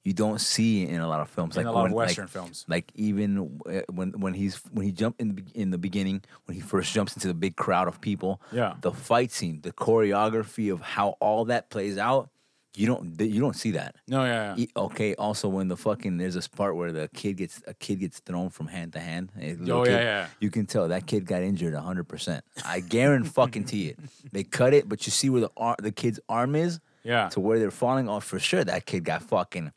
[0.04, 1.56] you don't see in a lot of films.
[1.58, 2.66] In a lot of when- like- Western films.
[2.68, 6.56] Like even uh, when when he's when he jumped in the, in the beginning when
[6.56, 8.42] he first jumps into the big crowd of people.
[8.52, 8.74] Yeah.
[8.82, 12.31] The fight scene, the choreography of how all that plays out,
[12.76, 13.96] you don't you don't see that.
[14.08, 14.66] No, yeah, yeah.
[14.76, 15.14] Okay.
[15.16, 18.50] Also, when the fucking there's this part where the kid gets a kid gets thrown
[18.50, 19.32] from hand to hand.
[19.70, 20.28] Oh, yeah, yeah.
[20.40, 22.46] You can tell that kid got injured hundred percent.
[22.66, 24.00] I guarantee fucking to it.
[24.32, 26.80] They cut it, but you see where the ar- the kid's arm is.
[27.04, 27.30] Yeah.
[27.30, 28.64] To where they're falling off for sure.
[28.64, 29.72] That kid got fucking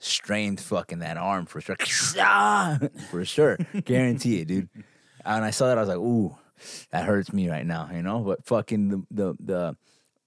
[0.00, 1.76] strained fucking that arm for sure.
[3.10, 3.56] for sure.
[3.84, 4.68] Guarantee it, dude.
[5.24, 6.36] And I saw that I was like, ooh,
[6.90, 8.20] that hurts me right now, you know.
[8.20, 9.76] But fucking the the the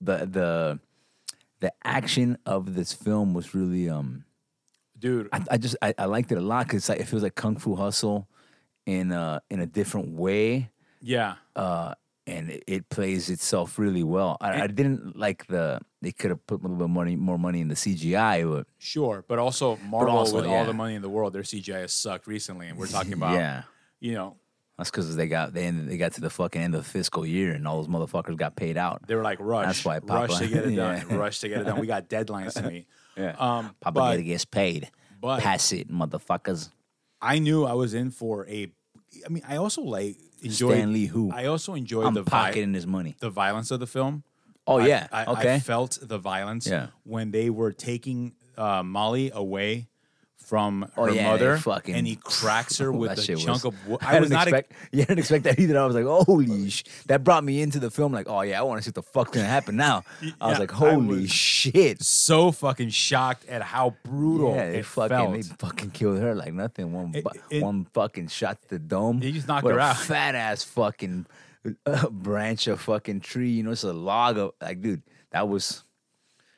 [0.02, 0.80] the the,
[1.60, 4.24] the action of this film was really um
[4.98, 5.30] dude.
[5.32, 7.58] I, I just I, I liked it a lot because like, it feels like Kung
[7.58, 8.28] Fu Hustle
[8.86, 10.70] in uh in a different way,
[11.02, 11.94] yeah, uh,
[12.26, 14.38] and it, it plays itself really well.
[14.42, 17.62] I, I didn't like the they could have put a little bit money more money
[17.62, 21.10] in the CGI, but sure, but also Marvel also, with all the money in the
[21.10, 23.64] world, their CGI has sucked recently, and we're talking about yeah,
[24.00, 24.36] you know
[24.78, 27.26] that's because they got they ended, they got to the fucking end of the fiscal
[27.26, 29.06] year and all those motherfuckers got paid out.
[29.08, 31.16] they were like rush, That's why rush to get it done, Yeah.
[31.16, 31.80] rush to get it done.
[31.80, 32.88] We got deadlines to meet.
[33.16, 34.92] Yeah, Um, Papa but gets paid.
[35.20, 36.70] but- Pass it, motherfuckers.
[37.22, 38.72] I knew I was in for a.
[39.26, 40.74] I mean, I also like enjoyed.
[40.76, 41.32] Stan Lee who?
[41.32, 43.16] I also enjoyed I'm the vi- pocketing his money.
[43.20, 44.24] the violence of the film.
[44.68, 45.56] Oh I- yeah, I, okay.
[45.56, 46.88] I felt the violence Yeah.
[47.04, 49.88] when they were taking uh, Molly away
[50.46, 53.88] from Oh her yeah, mother, fucking, and he cracks her with a chunk was- of
[53.88, 54.00] wood.
[54.04, 54.48] I, I was not.
[54.48, 54.72] expect.
[54.92, 55.78] yeah, I didn't expect that either.
[55.78, 56.84] I was like, holy sh!
[57.08, 58.14] That brought me into the film.
[58.14, 60.04] Like, oh yeah, I want to see what the fuck's gonna happen now.
[60.42, 62.02] I was like, holy was- shit!
[62.02, 65.34] so fucking shocked at how brutal Yeah, they it fucking felt.
[65.34, 66.94] they fucking killed her like nothing.
[66.94, 69.20] One It- it- one fucking shot to the dome.
[69.22, 69.98] He just knocked her a out.
[69.98, 71.26] Fat ass fucking
[71.86, 73.50] uh, branch of fucking tree.
[73.50, 75.02] You know, it's a log of like, dude.
[75.32, 75.84] That was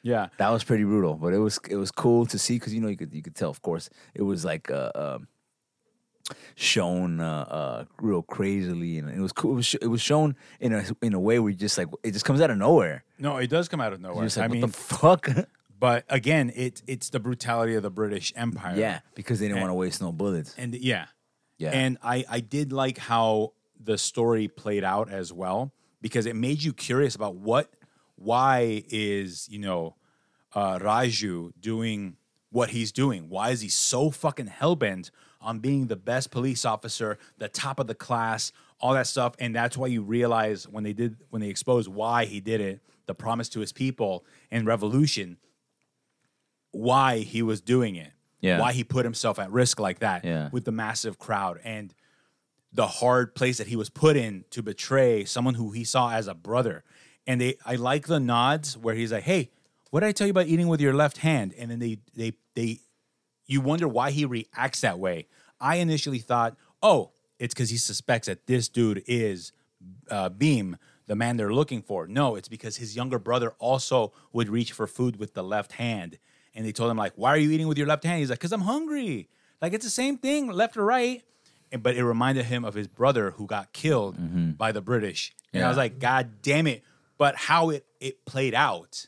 [0.01, 2.81] yeah, that was pretty brutal, but it was it was cool to see because you
[2.81, 5.19] know you could you could tell, of course, it was like uh, uh,
[6.55, 9.51] shown uh, real crazily, and it was cool.
[9.51, 11.87] It was, sh- it was shown in a in a way where you just like
[12.03, 13.03] it just comes out of nowhere.
[13.17, 14.25] no, it does come out of nowhere.
[14.25, 15.27] like, I what mean, the fuck?
[15.79, 18.75] but again, it it's the brutality of the British Empire.
[18.77, 20.53] yeah, because they didn't want to waste no bullets.
[20.57, 21.05] and yeah,
[21.57, 26.35] Yeah, And I, I did like how the story played out as well because it
[26.35, 27.73] made you curious about what,
[28.19, 29.95] why is, you know,
[30.53, 32.17] uh, Raju doing
[32.51, 33.29] what he's doing?
[33.29, 37.87] Why is he so fucking hellbent on being the best police officer, the top of
[37.87, 38.51] the class,
[38.81, 39.35] all that stuff?
[39.39, 42.81] And that's why you realize when they did, when they exposed why he did it,
[43.05, 45.37] the promise to his people and revolution,
[46.71, 48.11] why he was doing it.
[48.41, 48.59] Yeah.
[48.59, 50.49] Why he put himself at risk like that Yeah.
[50.51, 51.93] with the massive crowd and
[52.71, 56.27] the hard place that he was put in to betray someone who he saw as
[56.27, 56.83] a brother.
[57.29, 59.51] And they I like the nods where he's like, "Hey,
[59.91, 62.33] what did I tell you about eating with your left hand?" And then they they
[62.55, 62.79] they
[63.45, 65.27] you wonder why he reacts that way.
[65.61, 69.51] I initially thought, "Oh, it's cuz he suspects that this dude is
[70.09, 74.49] uh, Bheem, the man they're looking for." No, it's because his younger brother also would
[74.49, 76.17] reach for food with the left hand.
[76.55, 78.39] And they told him like, "Why are you eating with your left hand?" He's like,
[78.39, 79.29] "Cuz I'm hungry."
[79.61, 81.21] Like it's the same thing, left or right.
[81.71, 84.15] And, but it reminded him of his brother who got killed
[84.57, 85.31] by the British.
[85.53, 86.83] And I was like, God damn it.
[87.19, 89.05] But how it, it played out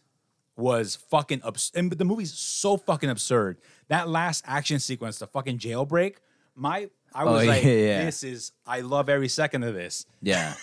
[0.56, 1.80] was fucking absurd.
[1.80, 3.58] And the movie's so fucking absurd.
[3.88, 6.18] That last action sequence, the fucking jailbreak,
[6.54, 8.06] my I was Oh, like, yeah, yeah.
[8.06, 10.06] this is I love every second of this.
[10.22, 10.54] Yeah.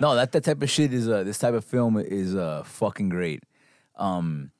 [0.00, 3.08] no, that that type of shit is uh this type of film is uh fucking
[3.08, 3.44] great.
[3.96, 4.50] Um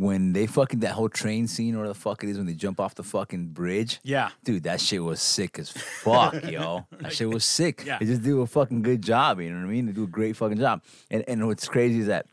[0.00, 2.80] when they fucking that whole train scene or the fuck it is when they jump
[2.80, 4.00] off the fucking bridge.
[4.02, 4.30] Yeah.
[4.44, 6.86] Dude, that shit was sick as fuck, yo.
[7.00, 7.84] That shit was sick.
[7.84, 7.98] Yeah.
[7.98, 9.84] They just do a fucking good job, you know what I mean?
[9.84, 10.82] They do a great fucking job.
[11.10, 12.24] And and what's crazy is that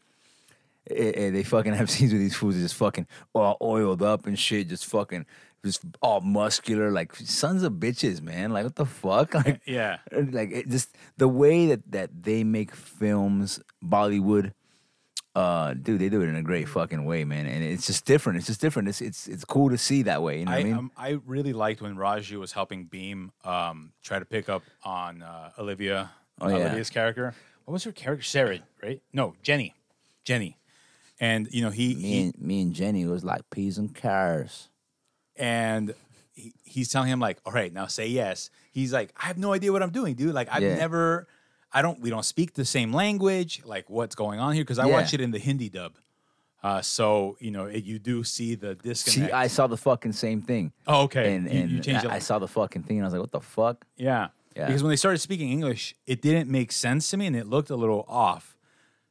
[0.90, 4.26] eh, eh, they fucking have scenes with these fools that just fucking all oiled up
[4.28, 5.26] and shit, just fucking
[5.66, 8.52] just all muscular, like sons of bitches, man.
[8.54, 9.34] Like what the fuck?
[9.46, 9.98] Like Yeah.
[10.14, 14.54] like it just the way that that they make films bollywood
[15.38, 18.38] uh dude they do it in a great fucking way man and it's just different
[18.38, 20.64] it's just different it's it's it's cool to see that way you know I i
[20.64, 24.64] mean um, I really liked when Raju was helping Bheem um, try to pick up
[24.84, 26.10] on uh, Olivia,
[26.42, 26.56] Oh, yeah.
[26.56, 27.34] Olivia's character.
[27.66, 28.24] What was her character?
[28.24, 29.02] Sarah, right?
[29.14, 29.74] No, Jenny.
[30.24, 30.58] Jenny.
[31.20, 34.70] and you know he, Me he and me and Jenny was like peas and cars.
[35.36, 35.94] and
[36.34, 38.50] he, he's telling him like, all right, now say yes.
[38.72, 40.34] He's like, I have no idea what I'm doing, dude.
[40.36, 40.76] Like I've Yeah.
[40.78, 41.28] never,
[41.72, 43.62] I don't, we don't speak the same language.
[43.66, 44.64] Like what's going on here?
[44.64, 44.94] Because I Yeah.
[44.94, 45.94] watch it in the Hindi dub.
[46.64, 49.32] Uh, so you know it, you do see the disconnect.
[49.32, 50.72] See, I saw the fucking same thing.
[50.88, 51.36] oh, okay.
[51.36, 52.16] And, you, and you changed I.
[52.16, 53.86] I saw the fucking thing and I was like, what the fuck?
[53.96, 54.30] Yeah.
[54.56, 54.66] Yeah.
[54.66, 57.70] Because when they started speaking English, it didn't make sense to me and it looked
[57.70, 58.58] a little off.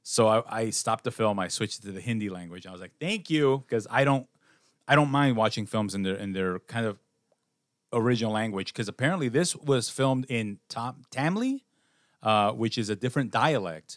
[0.03, 1.39] So I, I stopped the film.
[1.39, 2.67] I switched to the Hindi language.
[2.67, 4.27] I was like, "Thank you," because I don't,
[4.89, 6.99] I don't mind watching films in their in their kind of
[7.93, 8.73] original language.
[8.73, 11.59] Because apparently this was filmed in Tam- Tamil,
[12.31, 13.91] uh, which is a different dialect,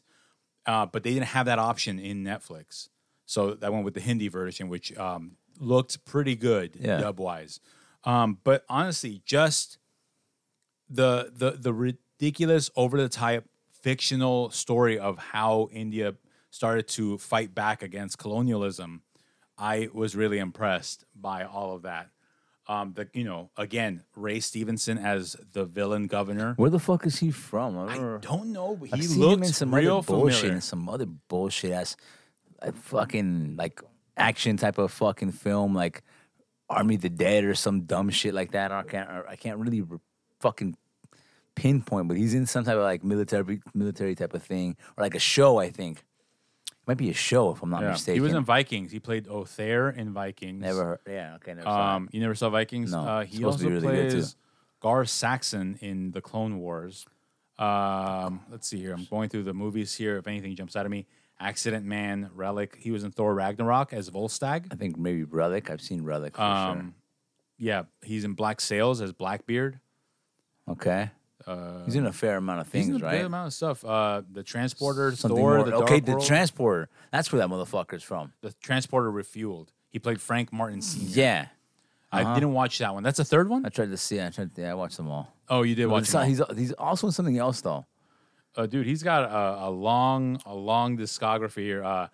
[0.72, 2.90] uh, but they didn't have that option in Netflix.
[3.26, 5.24] So I went with the Hindi version, which um,
[5.60, 7.00] looked pretty good Yeah.
[7.04, 7.60] dub wise.
[8.04, 9.78] Um, but honestly, just
[10.90, 13.44] the the the ridiculous over the top
[13.82, 16.16] fictional story of how India
[16.52, 19.02] started to fight back against colonialism,
[19.58, 22.10] I was really impressed by all of that.
[22.70, 26.54] Um, the you know again Ray Stevenson as the villain governor.
[26.56, 27.76] Where the fuck is he from?
[27.80, 30.54] I, I don't know, but he looked in some real other bullshit familiar.
[30.54, 31.98] and some other bullshit ass,
[32.64, 33.82] like fucking like
[34.16, 36.04] action type of fucking film, like
[36.70, 38.72] Army of the Dead or some dumb shit like that.
[38.72, 39.98] I can't I can't really re-
[40.40, 40.78] fucking
[41.56, 45.16] pinpoint, but he's in some type of like military military type of thing or like
[45.16, 45.58] a show.
[45.58, 46.04] I think
[46.90, 47.92] might be a show if I'm not Yeah.
[47.92, 48.16] mistaken.
[48.16, 48.92] He was in Vikings.
[48.92, 50.60] He played Othere in Vikings.
[50.60, 51.00] never heard.
[51.08, 51.96] Yeah, okay, never saw.
[51.98, 52.92] Um, you never saw Vikings?
[52.92, 54.16] No, Uh, it's he supposed to also be really good, too.
[54.18, 54.36] plays
[54.80, 57.06] Gar Saxon in the Clone Wars.
[57.60, 58.94] Um, let's see here.
[58.94, 60.18] I'm going through the movies here.
[60.18, 61.06] If anything jumps out of me,
[61.40, 62.76] Accident Man, Relic.
[62.80, 64.66] He was in Thor Ragnarok as Volstagg.
[64.72, 65.70] I think maybe Relic.
[65.70, 66.96] I've seen Relic for Um,
[67.60, 69.80] yeah, he's in Black Sails as Blackbeard.
[70.66, 70.74] sure.
[70.74, 71.12] Okay,
[71.50, 73.18] Uh, he's in a fair amount of he's things, in a right?
[73.18, 73.84] good amount of stuff.
[73.84, 76.26] Uh, the Transporter, Something Thor, more- the okay, the World.
[76.26, 76.90] transporter.
[77.12, 78.34] That's where that motherfucker's from.
[78.42, 79.70] the Transporter refueled.
[79.90, 81.20] He played Frank Martin Sr.
[81.20, 81.48] Yeah,
[82.12, 83.04] I didn't watch that one.
[83.04, 83.66] That's the third one.
[83.66, 84.22] I tried to see.
[84.22, 84.54] I tried.
[84.56, 85.34] To, yeah, I watched them all.
[85.50, 86.10] Oh, you did But watch.
[86.10, 86.28] them all.
[86.28, 87.86] he's he's also in something else though.
[88.56, 91.84] Uh, dude, he's got a, a long, a long discography here.
[91.84, 92.08] Uh,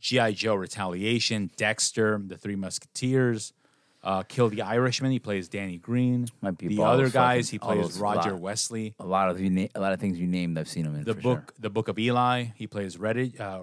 [0.00, 3.52] GI Joe, Retaliation, Dexter, The Three Musketeers,
[4.02, 5.10] uh, Kill the Irishman.
[5.10, 6.26] He plays Danny Green.
[6.40, 7.48] Might be the other guys.
[7.50, 8.94] He plays Roger lot- Wesley.
[9.00, 11.04] A lot of you, na- a lot of things you named, I've seen him in.
[11.04, 11.56] The for book, Sure.
[11.60, 12.44] the Book of Eli.
[12.54, 13.62] He plays Reddit, uh,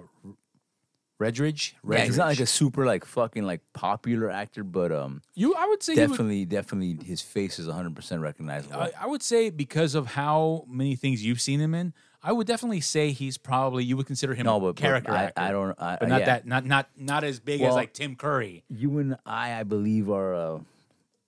[1.20, 1.72] Redridge.
[1.88, 5.54] Yeah, he's not like a super like fucking like popular actor, but um, you.
[5.54, 8.76] I would say he would- definitely, definitely, his face is 100 percent recognizable.
[8.76, 11.94] I, I would say because of how many things you've seen him in,
[12.26, 15.12] I would definitely say he's probably you would consider him no, a but, but character
[15.12, 15.80] I, actor, I don't.
[15.80, 16.26] I, but not yeah.
[16.26, 18.64] that not not not as big as like Tim Curry.
[18.68, 20.58] you and I, I believe, are uh,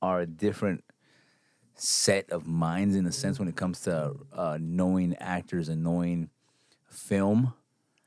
[0.02, 0.82] are a different
[1.76, 6.30] set of minds in a sense when it comes to uh, knowing actors and knowing
[6.88, 7.54] film.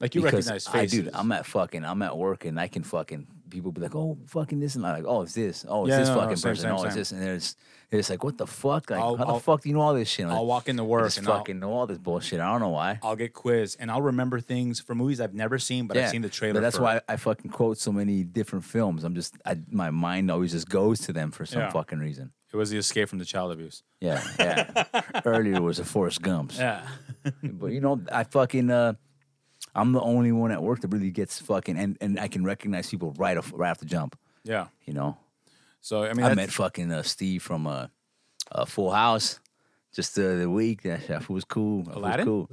[0.01, 1.03] Like you because recognize I, faces.
[1.05, 4.17] dude, I'm at fucking, I'm at work and I can fucking people be like, oh,
[4.27, 6.37] fucking this and I'm like, oh, it's this, oh, it's Yeah, this no, no, fucking
[6.37, 7.55] same, person, same, oh, it's this, and there's,
[7.99, 9.93] it's like, what the fuck, like, I'll- how the I'll- fuck do you know all
[9.93, 10.25] this shit?
[10.25, 12.39] I'll walk into I work just and I'll, fucking know all this bullshit.
[12.39, 12.99] I don't know why.
[13.03, 16.21] I'll get quizzed and I'll remember things from movies I've never seen, but I've seen
[16.21, 16.53] the trailer.
[16.53, 16.83] But that's for.
[16.83, 19.03] why I fucking quote so many different films.
[19.03, 21.69] I'm just, I, my mind always just goes to them for some Yeah.
[21.71, 22.31] fucking reason.
[22.53, 23.83] it was the Escape from the Child Abuse.
[23.99, 24.83] Yeah, yeah.
[25.25, 26.57] Earlier was the Forrest Gumps.
[26.57, 26.85] Yeah,
[27.43, 28.93] But you know, I fucking uh
[29.75, 32.89] I'm the only one at work that really gets fucking and, and I can recognize
[32.89, 34.17] people right off right off the jump.
[34.43, 34.67] yeah.
[34.85, 35.17] You know,
[35.81, 37.87] So I mean, I met fucking uh, Steve from uh,
[38.51, 39.39] uh, Full House
[39.93, 40.83] just the other week.
[40.83, 41.83] That fool was cool.
[41.83, 42.25] That fool was Aladdin?
[42.25, 42.49] cool.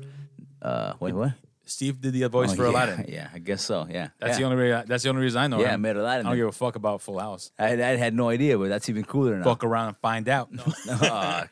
[0.60, 1.32] Uh, wait, what?
[1.64, 3.04] Steve did the voice Oh, for yeah, Aladdin.
[3.08, 3.86] Yeah, I guess so.
[3.90, 4.38] Yeah, That's yeah.
[4.38, 4.82] the only way.
[4.86, 5.60] That's the only reason I know.
[5.60, 5.82] Yeah, I him.
[5.82, 6.24] met Aladdin.
[6.26, 7.52] I don't give a fuck about Full House.
[7.58, 9.44] I, I had no idea, but that's even cooler now.
[9.44, 10.48] Fuck around and find out.
[10.86, 10.94] No.
[10.94, 11.46] Uh,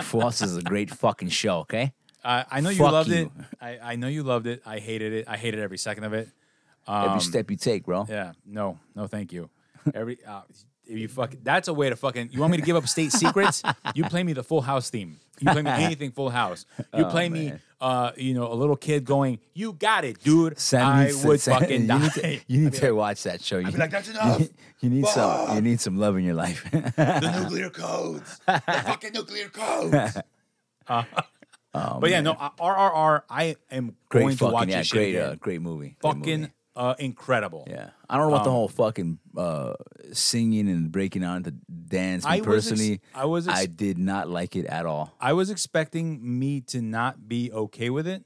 [0.00, 1.58] Full House is a great fucking show.
[1.60, 1.92] Okay.
[2.24, 3.16] I, I know you Fuck loved you.
[3.16, 3.30] it.
[3.60, 4.62] I, I know you loved it.
[4.64, 5.28] I hated it.
[5.28, 6.28] I hated every second of it.
[6.86, 8.06] Um, Every step you take, bro.
[8.08, 8.32] Yeah.
[8.46, 8.78] No.
[8.96, 9.06] No.
[9.06, 9.50] Thank you.
[9.94, 10.18] Every.
[10.26, 10.42] Uh,
[10.86, 11.34] if you fuck.
[11.42, 12.30] That's a way to fucking.
[12.32, 13.62] You want me to give up state secrets?
[13.94, 15.18] You play me the Full House theme.
[15.40, 16.66] You play me anything Full House.
[16.78, 17.52] You Oh, play me.
[17.80, 21.58] Uh, you know, a little kid going, "You got it, dude." Sam I would Sam-
[21.60, 21.98] fucking you die.
[21.98, 23.58] Need to, you need to watch that show.
[23.58, 24.40] You, be like, "That's enough.
[24.80, 25.54] You, need some.
[25.54, 26.68] You need some love in your life.
[26.72, 28.40] the nuclear codes.
[28.46, 30.16] The fucking nuclear codes.
[30.86, 33.22] but yeah, no, uh, RRR.
[33.30, 35.30] I am going great to watch fucking yeah, this shit great, again.
[35.30, 35.96] uh, great movie.
[36.00, 36.52] Great fucking movie.
[36.76, 37.66] Uh, incredible.
[37.68, 39.74] Yeah, I don't know what the Um, whole fucking uh,
[40.12, 41.50] singing and breaking out into
[41.88, 42.24] dance.
[42.24, 45.14] Me I was ex- personally, I was ex- I did not like it at all.
[45.20, 48.24] I was expecting me to not be okay with it,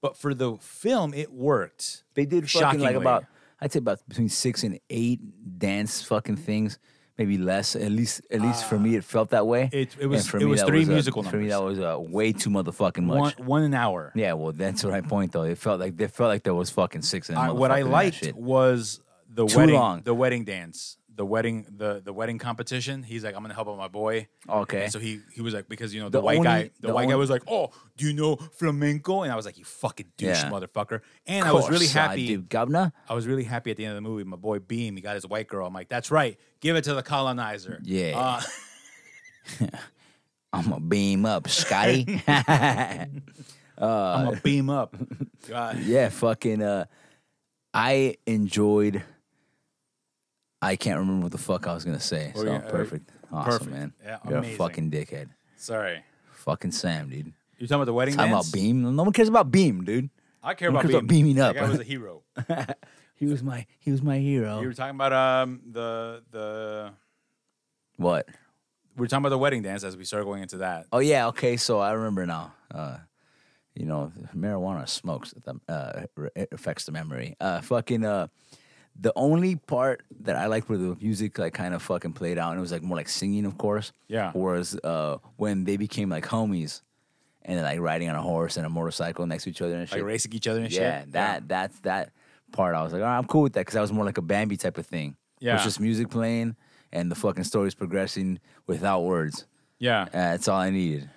[0.00, 2.04] but for the film, it worked.
[2.14, 3.24] They did fucking like about
[3.60, 5.20] I'd say about between six and eight
[5.58, 6.78] dance fucking things.
[7.18, 7.74] Maybe less.
[7.76, 9.64] At least, at least for me, it felt that way.
[9.64, 11.96] Uh, it- it was- for it was three uh, musical For me, that was uh,
[11.98, 13.36] way too motherfucking much.
[13.38, 14.12] One one an hour.
[14.14, 15.42] Yeah, well, that's the right point though.
[15.42, 18.32] It felt like it felt like there was fucking six in I, what I liked
[18.34, 20.00] was the Too wedding, long.
[20.02, 23.02] the wedding dance, the wedding, the the wedding competition.
[23.02, 24.28] He's like, I'm gonna help out my boy.
[24.48, 24.84] Okay.
[24.84, 26.86] And so he he was like, because you know the, The white only- guy, the,
[26.88, 29.22] the white guy was like, oh, do you know flamenco?
[29.24, 30.50] And I was like, you fucking douche, Yeah.
[30.50, 31.00] motherfucker.
[31.26, 32.26] And I was really Course I happy.
[32.28, 32.92] do, governor.
[33.08, 34.24] I was really happy at the end of the movie.
[34.24, 35.66] My boy Bheem, he got his white girl.
[35.66, 36.38] I'm like, that's right.
[36.60, 37.80] Give it to the colonizer.
[37.82, 38.40] Yeah.
[39.60, 39.66] Uh,
[40.52, 42.22] I'm gonna beam up, Scotty.
[42.28, 43.10] I'm
[43.76, 44.96] gonna beam up.
[45.48, 45.80] God.
[45.80, 46.62] yeah, fucking.
[46.62, 46.84] Uh,
[47.74, 49.02] I enjoyed.
[50.60, 52.32] I can't remember what the fuck I was gonna say.
[52.34, 53.70] Well, so yeah, uh, perfect, awesome, perfect.
[53.70, 53.92] man.
[54.04, 54.54] Yeah, You're amazing.
[54.54, 56.02] a fucking dickhead, Sorry.
[56.32, 57.32] fucking Sam, dude.
[57.58, 58.48] You talking about the wedding Talking dance?
[58.50, 58.76] about Bheem.
[58.94, 60.10] No one cares about Bheem, dude.
[60.42, 60.98] I care Who about cares Bheem.
[60.98, 61.56] about beaming That up?
[61.56, 62.22] guy was a hero.
[63.14, 64.60] He was my he was my hero.
[64.60, 66.92] You were talking about um the the
[67.96, 68.26] what?
[68.96, 70.86] we were talking about the wedding dance as we started going into that.
[70.92, 71.56] Oh yeah, okay.
[71.56, 72.52] So I remember now.
[72.72, 72.98] Uh,
[73.74, 76.02] you know, marijuana smokes the uh,
[76.34, 77.36] it affects the memory.
[77.40, 78.26] Uh, fucking uh,
[79.00, 82.50] the only part that I liked where the music like kind of fucking played out
[82.50, 83.92] and it was like more like singing, of course.
[84.08, 84.32] Yeah.
[84.34, 86.82] Was uh when they became like homies
[87.42, 89.88] and they're like riding on a horse and a motorcycle next to each other and
[89.88, 89.98] shit.
[89.98, 90.82] Like racing each other and shit.
[90.82, 91.12] yeah, shit.
[91.12, 92.10] that that's that
[92.52, 92.74] part.
[92.74, 94.22] I was like, all right, I'm cool with that because that was more like a
[94.22, 95.16] Bambi type of thing.
[95.40, 95.54] It Yeah.
[95.54, 96.56] was just music playing
[96.92, 99.46] and the fucking story's progressing without words.
[99.78, 100.02] Yeah.
[100.02, 101.08] Uh, that's all I needed.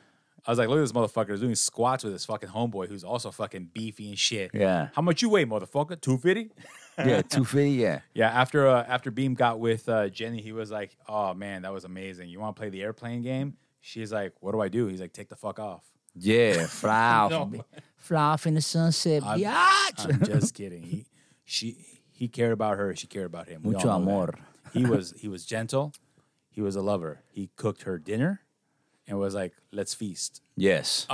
[0.45, 3.29] I was like, look at this motherfucker doing squats with his fucking homeboy who's also
[3.31, 4.51] fucking beefy and shit.
[4.53, 4.89] Yeah.
[4.93, 5.99] How much you weigh, motherfucker?
[6.01, 6.51] Two fifty?
[6.97, 7.71] Yeah, two fifty.
[7.71, 11.61] Yeah, Yeah, after uh, after Bheem got with uh, Jenny, he was like, "Oh man,
[11.63, 12.29] that was amazing.
[12.29, 15.13] You want to play the airplane game?" She's like, "What do I do?" He's like,
[15.13, 15.83] "Take the fuck off."
[16.15, 16.65] yeah.
[16.67, 17.65] Fly off, No.
[17.97, 19.23] fly off in the sunset.
[19.23, 19.39] I'm-
[19.97, 20.83] I'm just kidding.
[20.83, 21.05] He
[21.45, 21.77] she
[22.11, 22.95] he cared about her.
[22.95, 23.61] She cared about him.
[23.63, 24.11] We Mucho all know that.
[24.11, 24.33] amor.
[24.73, 25.93] He was he was gentle.
[26.49, 27.23] He was a lover.
[27.31, 28.41] He cooked her dinner,
[29.07, 31.07] and was like, "Let's feast." yes.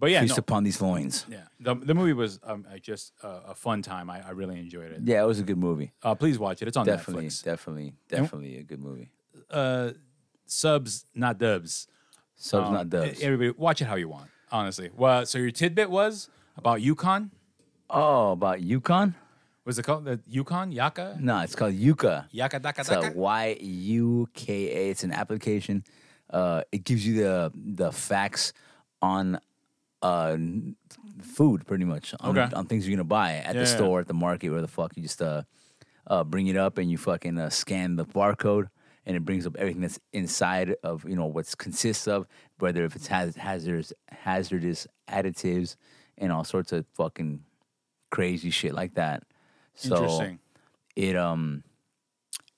[0.00, 1.26] But yeah, Feast no, upon these loins.
[1.28, 1.38] yeah.
[1.58, 4.08] The, the movie was um, just uh, a fun time.
[4.10, 5.00] I, I really enjoyed it.
[5.04, 5.92] Yeah, it was a good movie.
[6.02, 6.68] Uh, please watch it.
[6.68, 7.42] It's on Definitely, Netflix.
[7.44, 9.10] definitely, definitely a good movie.
[9.50, 9.90] Uh,
[10.46, 11.88] subs, not dubs.
[12.36, 13.20] Subs Um, not dubs.
[13.20, 14.30] Everybody, watch it how you want.
[14.52, 14.90] Honestly.
[14.96, 17.30] Well, so your tidbit was about Yukon.
[17.90, 19.14] oh, about Yukon?
[19.64, 20.72] Was it called the Yukon?
[20.72, 21.18] Yaka?
[21.20, 22.26] No, it's called Yuka.
[22.30, 23.18] Yaka daka It's a daka?
[23.18, 24.90] Y U K A.
[24.90, 25.84] It's an application.
[26.30, 28.52] Uh, it gives you the the facts
[29.02, 29.38] on
[30.02, 30.36] uh
[31.22, 32.54] food, pretty much on, Okay.
[32.54, 33.74] on things you're gonna buy at Yeah, the yeah.
[33.76, 35.42] store, at the market, where the fuck you just uh,
[36.06, 38.68] uh bring it up and you fucking uh, scan the barcode.
[39.06, 42.26] And it brings up everything that's inside of you know what's consists of
[42.58, 45.76] whether if it's has hazardous hazardous additives
[46.18, 47.44] and all sorts of fucking
[48.10, 49.22] crazy shit like that.
[49.74, 50.38] So Interesting.
[50.96, 51.64] it um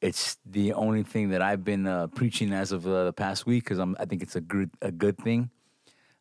[0.00, 3.64] it's the only thing that I've been uh, preaching as of uh, the past week
[3.64, 5.50] because I'm I think it's a good a good thing.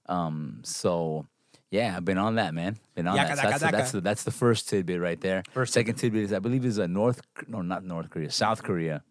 [0.09, 1.25] Um, so
[1.71, 2.77] yeah, I've been on that man.
[2.95, 3.37] Been on Yaka that.
[3.37, 5.43] So that's, the, that's the that's the first tidbit right there.
[5.51, 9.03] First second tidbit is I believe is a North no not North Korea South Korea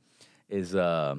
[0.48, 1.14] is uh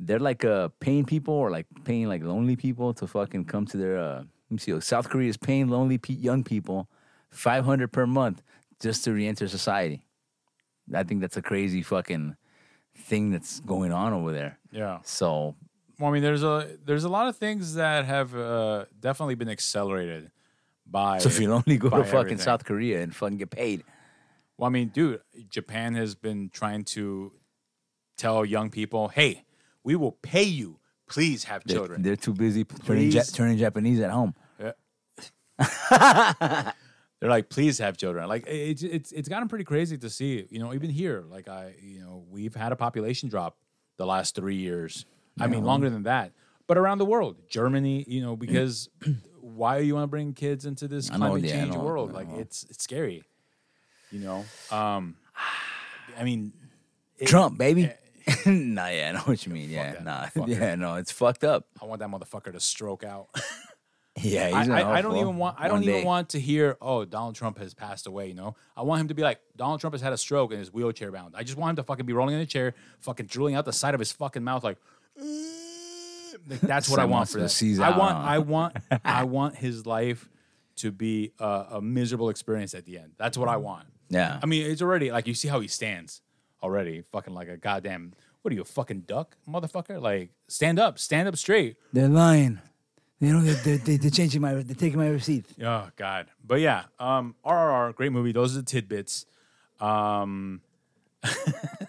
[0.00, 3.76] they're like uh paying people or like paying like lonely people to fucking come to
[3.76, 6.88] their uh let me see South Korea is paying lonely pe- young people
[7.30, 8.42] five hundred per month
[8.80, 10.02] just to reenter society.
[10.94, 12.36] I think that's a crazy fucking
[12.96, 14.58] thing that's going on over there.
[14.70, 15.00] Yeah.
[15.04, 15.56] So
[15.98, 19.48] Well, I mean, there's a there's a lot of things that have uh, definitely been
[19.48, 20.30] accelerated
[20.86, 21.18] by.
[21.18, 22.38] so if you only go to fucking everything.
[22.38, 23.84] South Korea and fucking get paid.
[24.56, 27.32] Well, I mean, dude, Japan has been trying to
[28.16, 29.44] tell young people, "Hey,
[29.82, 30.78] we will pay you.
[31.08, 34.34] Please have They're, children." they're too busy turning, ja- turning Japanese at home.
[34.60, 34.72] Yeah.
[37.20, 40.46] They're like, "Please have children." Like it's it's it's gotten pretty crazy to see.
[40.50, 43.56] You know, even here, like I, you know, we've had a population drop
[43.96, 45.04] the last three years.
[45.40, 46.32] I mean, longer than that.
[46.66, 48.88] But around the world, Germany, you know, because
[49.40, 51.80] why do you want to bring kids into this know, climate yeah, I change know,
[51.80, 52.10] world?
[52.10, 52.38] I Like know.
[52.40, 53.24] it's it's scary.
[54.10, 55.16] You know, um,
[56.18, 56.52] I mean,
[57.26, 57.90] Trump, baby.
[58.46, 59.70] nah, yeah, I know what you mean.
[59.70, 60.48] Yeah, that nah, motherfucker.
[60.48, 61.66] yeah, no, it's fucked up.
[61.80, 63.28] I want that motherfucker to stroke out.
[64.20, 65.56] Yeah, I, he's an I, I don't awful even want.
[65.60, 66.04] I one don't even day.
[66.04, 66.76] want to hear.
[66.80, 68.26] Oh, Donald Trump has passed away.
[68.26, 70.60] You know, I want him to be like Donald Trump has had a stroke and
[70.60, 71.34] is wheelchair bound.
[71.36, 73.72] I just want him to fucking be rolling in a chair, fucking drooling out the
[73.72, 74.78] side of his fucking mouth, like.
[75.18, 77.84] Like, that's what I want for to season.
[77.84, 78.16] I want.
[78.16, 78.76] I want.
[79.04, 80.28] I want his life
[80.76, 83.12] to be a, a miserable experience at the end.
[83.18, 83.86] That's what I want.
[84.08, 84.38] Yeah.
[84.42, 86.22] I mean, it's already like you see how he stands
[86.62, 88.12] already, fucking like a goddamn.
[88.42, 90.00] What are you, a fucking duck, motherfucker?
[90.00, 91.76] Like, stand up, stand up straight.
[91.92, 92.60] They're lying.
[93.20, 95.44] They know they're, they're, they're changing my, they're taking my receipt.
[95.62, 96.28] Oh God.
[96.46, 98.30] But yeah, um, RRR, great movie.
[98.32, 99.26] Those are the tidbits.
[99.80, 100.60] Um,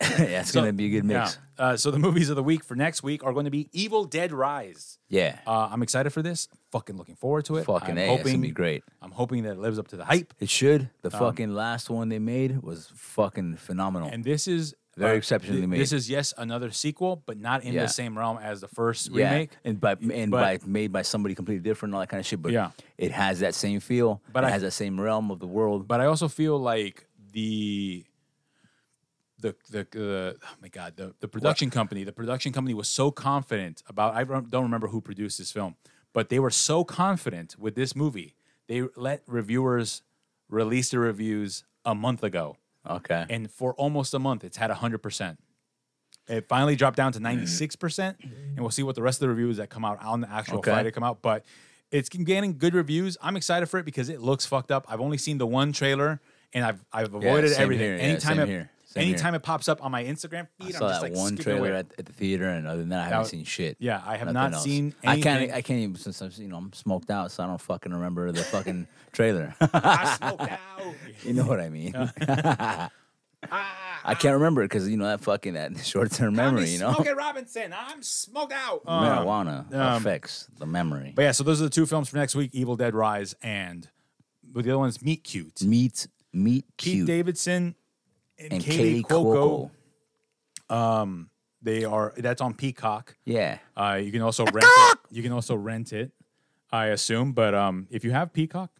[0.01, 1.37] yeah, it's gonna be a good mix.
[1.57, 1.65] Yeah.
[1.65, 4.05] Uh, so the movies of the week for next week are going to be Evil
[4.05, 4.97] Dead Rise.
[5.09, 6.47] Yeah, Uh, I'm excited for this.
[6.71, 7.65] Fucking looking forward to it.
[7.65, 8.83] fucking I'm a, it's hoping gonna be great.
[9.01, 10.33] I'm hoping that it lives up to the hype.
[10.39, 10.89] It should.
[11.01, 14.09] The Um, fucking last one they made was fucking phenomenal.
[14.09, 15.79] And this is Very uh, exceptionally th- made.
[15.81, 17.83] This is yes another sequel, but not in Yeah.
[17.83, 19.51] the same realm as the first yeah, remake.
[19.65, 22.41] and by and But- by made by somebody completely different, all that kind of shit.
[22.41, 22.71] But Yeah.
[22.97, 24.21] it has that same feel.
[24.31, 25.87] But it I- has that same realm of the world.
[25.89, 28.05] But I also feel like the
[29.39, 33.11] the the uh, oh my god the the production company the production company was so
[33.11, 35.75] confident about I don't remember who produced this film,
[36.13, 38.35] but they were so confident with this movie
[38.67, 40.03] they let reviewers
[40.47, 43.25] release the reviews a month ago, okay.
[43.29, 45.39] and for almost a month it's had hundred percent.
[46.27, 49.21] It finally dropped down to ninety six percent, and we'll see what the rest of
[49.21, 50.71] the reviews that come out on the actual Okay.
[50.71, 51.23] Friday come out.
[51.23, 51.43] But
[51.91, 53.17] it's getting good reviews.
[53.21, 54.85] I'm excited for it because it looks fucked up.
[54.87, 56.21] I've only seen the one trailer,
[56.53, 57.85] and I've I've avoided same everything.
[57.85, 57.95] here.
[57.97, 58.71] Yeah, anytime same it here.
[58.89, 61.15] Same anytime it pops up on my Instagram I feed, saw I'm just that like
[61.15, 63.77] one trailer at, at the theater, and other than that, I haven't seen shit.
[63.79, 65.51] yeah, I have Nothing not seen I can't.
[65.51, 68.31] I can't even since I'm you know I'm smoked out, so I don't fucking remember
[68.31, 69.53] the fucking trailer.
[69.61, 70.59] I smoked out.
[71.23, 71.93] you know what I mean?
[73.51, 76.69] I can't remember it because you know that fucking that short term memory.
[76.69, 77.75] You know, Smokey Robinson.
[77.77, 78.81] I'm smoked out.
[78.87, 81.13] Uh, marijuana um, affects the memory.
[81.15, 83.87] but yeah, so those are the two films for next week: Evil Dead Rise and
[84.43, 85.61] but the other one's Meet Cute.
[85.61, 87.75] Meet meet Keith cute Davidson
[88.39, 89.69] and, and Kaley Cuoco.
[90.69, 91.25] Cuoco.
[91.61, 93.17] They are that's on Peacock.
[93.25, 94.97] Yeah, Uh, you can also rent it.
[95.11, 96.11] You can also rent it,
[96.71, 97.33] I assume.
[97.33, 98.71] But um, if you have Peacock,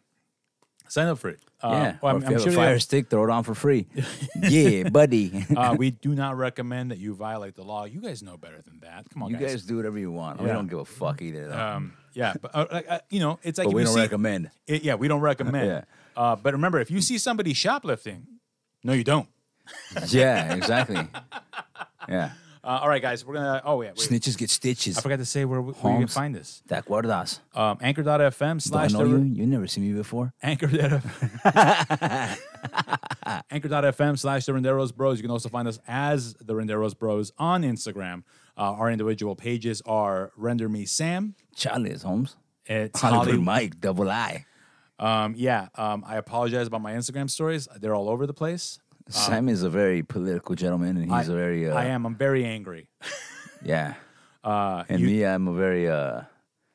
[0.88, 1.40] sign up for it.
[1.62, 1.96] Uh, yeah.
[2.00, 3.44] well, or I'm, if I'm you have sure a fire have- stick, throw it on
[3.44, 3.86] for free.
[4.42, 5.44] yeah, buddy.
[5.56, 7.84] uh, we do not recommend that you violate the law.
[7.84, 9.10] You guys know better than that.
[9.12, 9.40] Come on, guys.
[9.42, 10.40] you guys do whatever you want.
[10.40, 11.48] We don't give a fuck either.
[11.48, 11.60] Though.
[11.60, 14.50] Um, yeah, but uh, like, uh, you know, it's like but we don't see- recommend.
[14.66, 15.66] it- yeah, we don't recommend.
[15.66, 15.84] Yeah.
[16.16, 18.26] uh, but remember, if you see somebody shoplifting,
[18.82, 19.28] no, you don't.
[20.08, 21.06] yeah, exactly.
[22.08, 22.32] Yeah.
[22.62, 23.62] Uh, all right, guys, we're gonna.
[23.64, 24.98] Oh yeah, wait, Snitches get stitches.
[24.98, 26.12] I forgot to say where, where you can Holmes.
[26.12, 26.62] find us.
[26.68, 27.40] ¿Te acuerdas?
[27.54, 29.34] Um, anchor.fm Do I slash know the- you?
[29.34, 30.34] You never seen me before.
[30.42, 31.02] Anchor.fm.
[33.50, 35.18] Anchor.fm slash the Renderos Bros.
[35.18, 38.24] You can also find us as the Renderos Bros on Instagram.
[38.58, 41.34] Uh, our individual pages are Render Me Sam.
[41.56, 42.36] Charlie's Holmes.
[42.66, 43.44] It's Hollywood Hollywood.
[43.44, 44.44] Mike, double I.
[44.98, 47.66] Um, yeah, um, I apologize about my Instagram stories.
[47.80, 48.78] They're all over the place.
[49.10, 52.06] Sam is a very political gentleman, and he's I, a very uh, I am.
[52.06, 52.88] I'm very angry.
[53.64, 53.94] yeah.
[54.42, 56.22] Uh, And you me, I'm a very uh,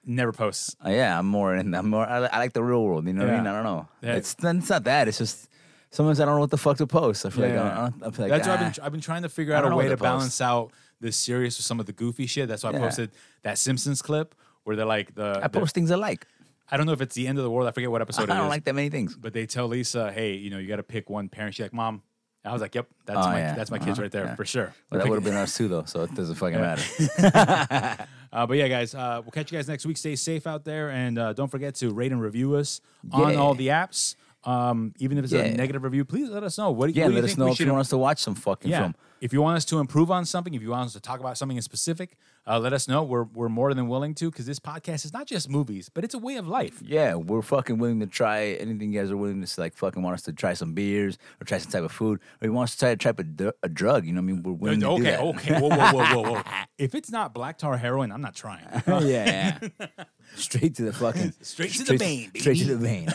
[0.06, 0.76] never post.
[0.86, 1.18] uh, yeah.
[1.18, 1.74] I'm more in.
[1.74, 2.06] I'm more.
[2.06, 3.08] I, I like the real world.
[3.08, 3.48] You know what I mean?
[3.48, 3.88] I don't know.
[4.02, 4.16] Yeah.
[4.16, 5.08] It's it's not that.
[5.08, 5.50] It's just
[5.90, 7.26] sometimes I don't know what the fuck to post.
[7.26, 7.64] I feel like I, Yeah.
[7.64, 8.70] don't, I, don't, I feel like That's why I've ah.
[8.72, 8.84] been.
[8.84, 10.72] I've been trying to figure out a way to to balance out
[11.02, 12.48] the serious with some of the goofy shit.
[12.48, 13.12] That's why I posted
[13.44, 15.40] that Simpsons clip where they're like the.
[15.42, 16.28] I post things I like.
[16.70, 17.68] I don't know if it's the end of the world.
[17.68, 18.50] I forget what episode I don't it is.
[18.50, 19.16] like that many things.
[19.16, 21.74] but they tell Lisa, "Hey, you know, you got to pick one parent." She's like,
[21.74, 22.02] "Mom."
[22.46, 23.56] I was like, "Yep, that's Oh, my yeah.
[23.56, 24.02] that's my kids Uh-huh.
[24.04, 24.36] right there Yeah.
[24.36, 25.84] for sure." But We're that would have been us too, though.
[25.86, 28.06] So it doesn't fucking matter.
[28.34, 29.96] Uh, but yeah, guys, uh, we'll catch you guys next week.
[29.96, 32.82] Stay safe out there, and uh, don't forget to rate and review us
[33.14, 34.16] on all the apps.
[34.44, 36.70] Um, even if it's a negative review, please let us know.
[36.72, 38.70] What, Yeah, what do let us know if you want us to watch some fucking
[38.70, 38.80] Yeah.
[38.82, 38.96] film.
[39.22, 41.38] If you want us to improve on something, if you want us to talk about
[41.38, 42.18] something in specific,
[42.48, 43.04] uh, let us know.
[43.04, 46.14] We're, we're more than willing to because this podcast is not just movies, but it's
[46.14, 46.82] a way of life.
[46.84, 50.14] Yeah, we're fucking willing to try anything you guys are willing to like fucking want
[50.14, 52.76] us to try some beers or try some type of food or you want us
[52.76, 54.06] to try to try a, dr- a drug.
[54.06, 54.44] You know what I mean?
[54.44, 55.22] We're willing to do okay, that.
[55.22, 55.60] okay.
[55.60, 56.42] Whoa, whoa, whoa, whoa, whoa.
[56.78, 58.66] if it's not black tar heroin, I'm not trying.
[58.88, 59.88] yeah, yeah.
[60.36, 63.10] Straight to the fucking Straight to the vein, Straight to the vein.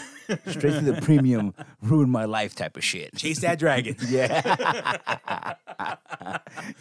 [0.47, 1.53] straight to the premium
[1.83, 3.15] ruin my life type of shit.
[3.17, 3.97] Chase that dragon.
[4.09, 4.43] Yeah.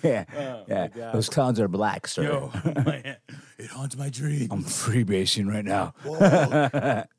[0.04, 0.26] yeah.
[0.26, 0.26] yeah.
[0.38, 1.14] Oh God.
[1.14, 2.24] Those clowns are black, sir.
[2.24, 2.39] Yo,
[3.58, 4.48] it haunts my dreams.
[4.52, 5.94] I'm freebasing right now.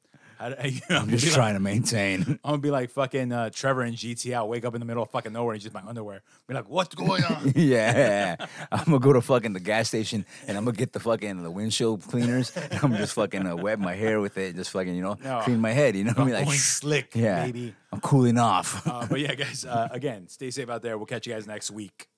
[0.65, 2.23] You know, I'm just like- trying to maintain.
[2.23, 4.37] I'm gonna be like fucking uh, Trevor in GTA.
[4.37, 6.23] I'll wake up in the middle of fucking nowhere and just my underwear.
[6.49, 7.53] Be like, what's going on?
[7.55, 8.37] yeah,
[8.73, 11.51] I'm gonna go to fucking the gas station and I'm gonna get the fucking the
[11.51, 12.57] windshield cleaners.
[12.57, 15.41] And I'm just fucking uh, wet my hair with it, just fucking you know No.
[15.43, 15.95] clean my head.
[15.95, 16.35] You know what I mean?
[16.37, 17.75] I'm Like slick, yeah, baby.
[17.93, 18.87] I'm cooling off.
[18.87, 20.97] Uh, but yeah, guys, uh, again, stay safe out there.
[20.97, 22.09] We'll catch you guys next week.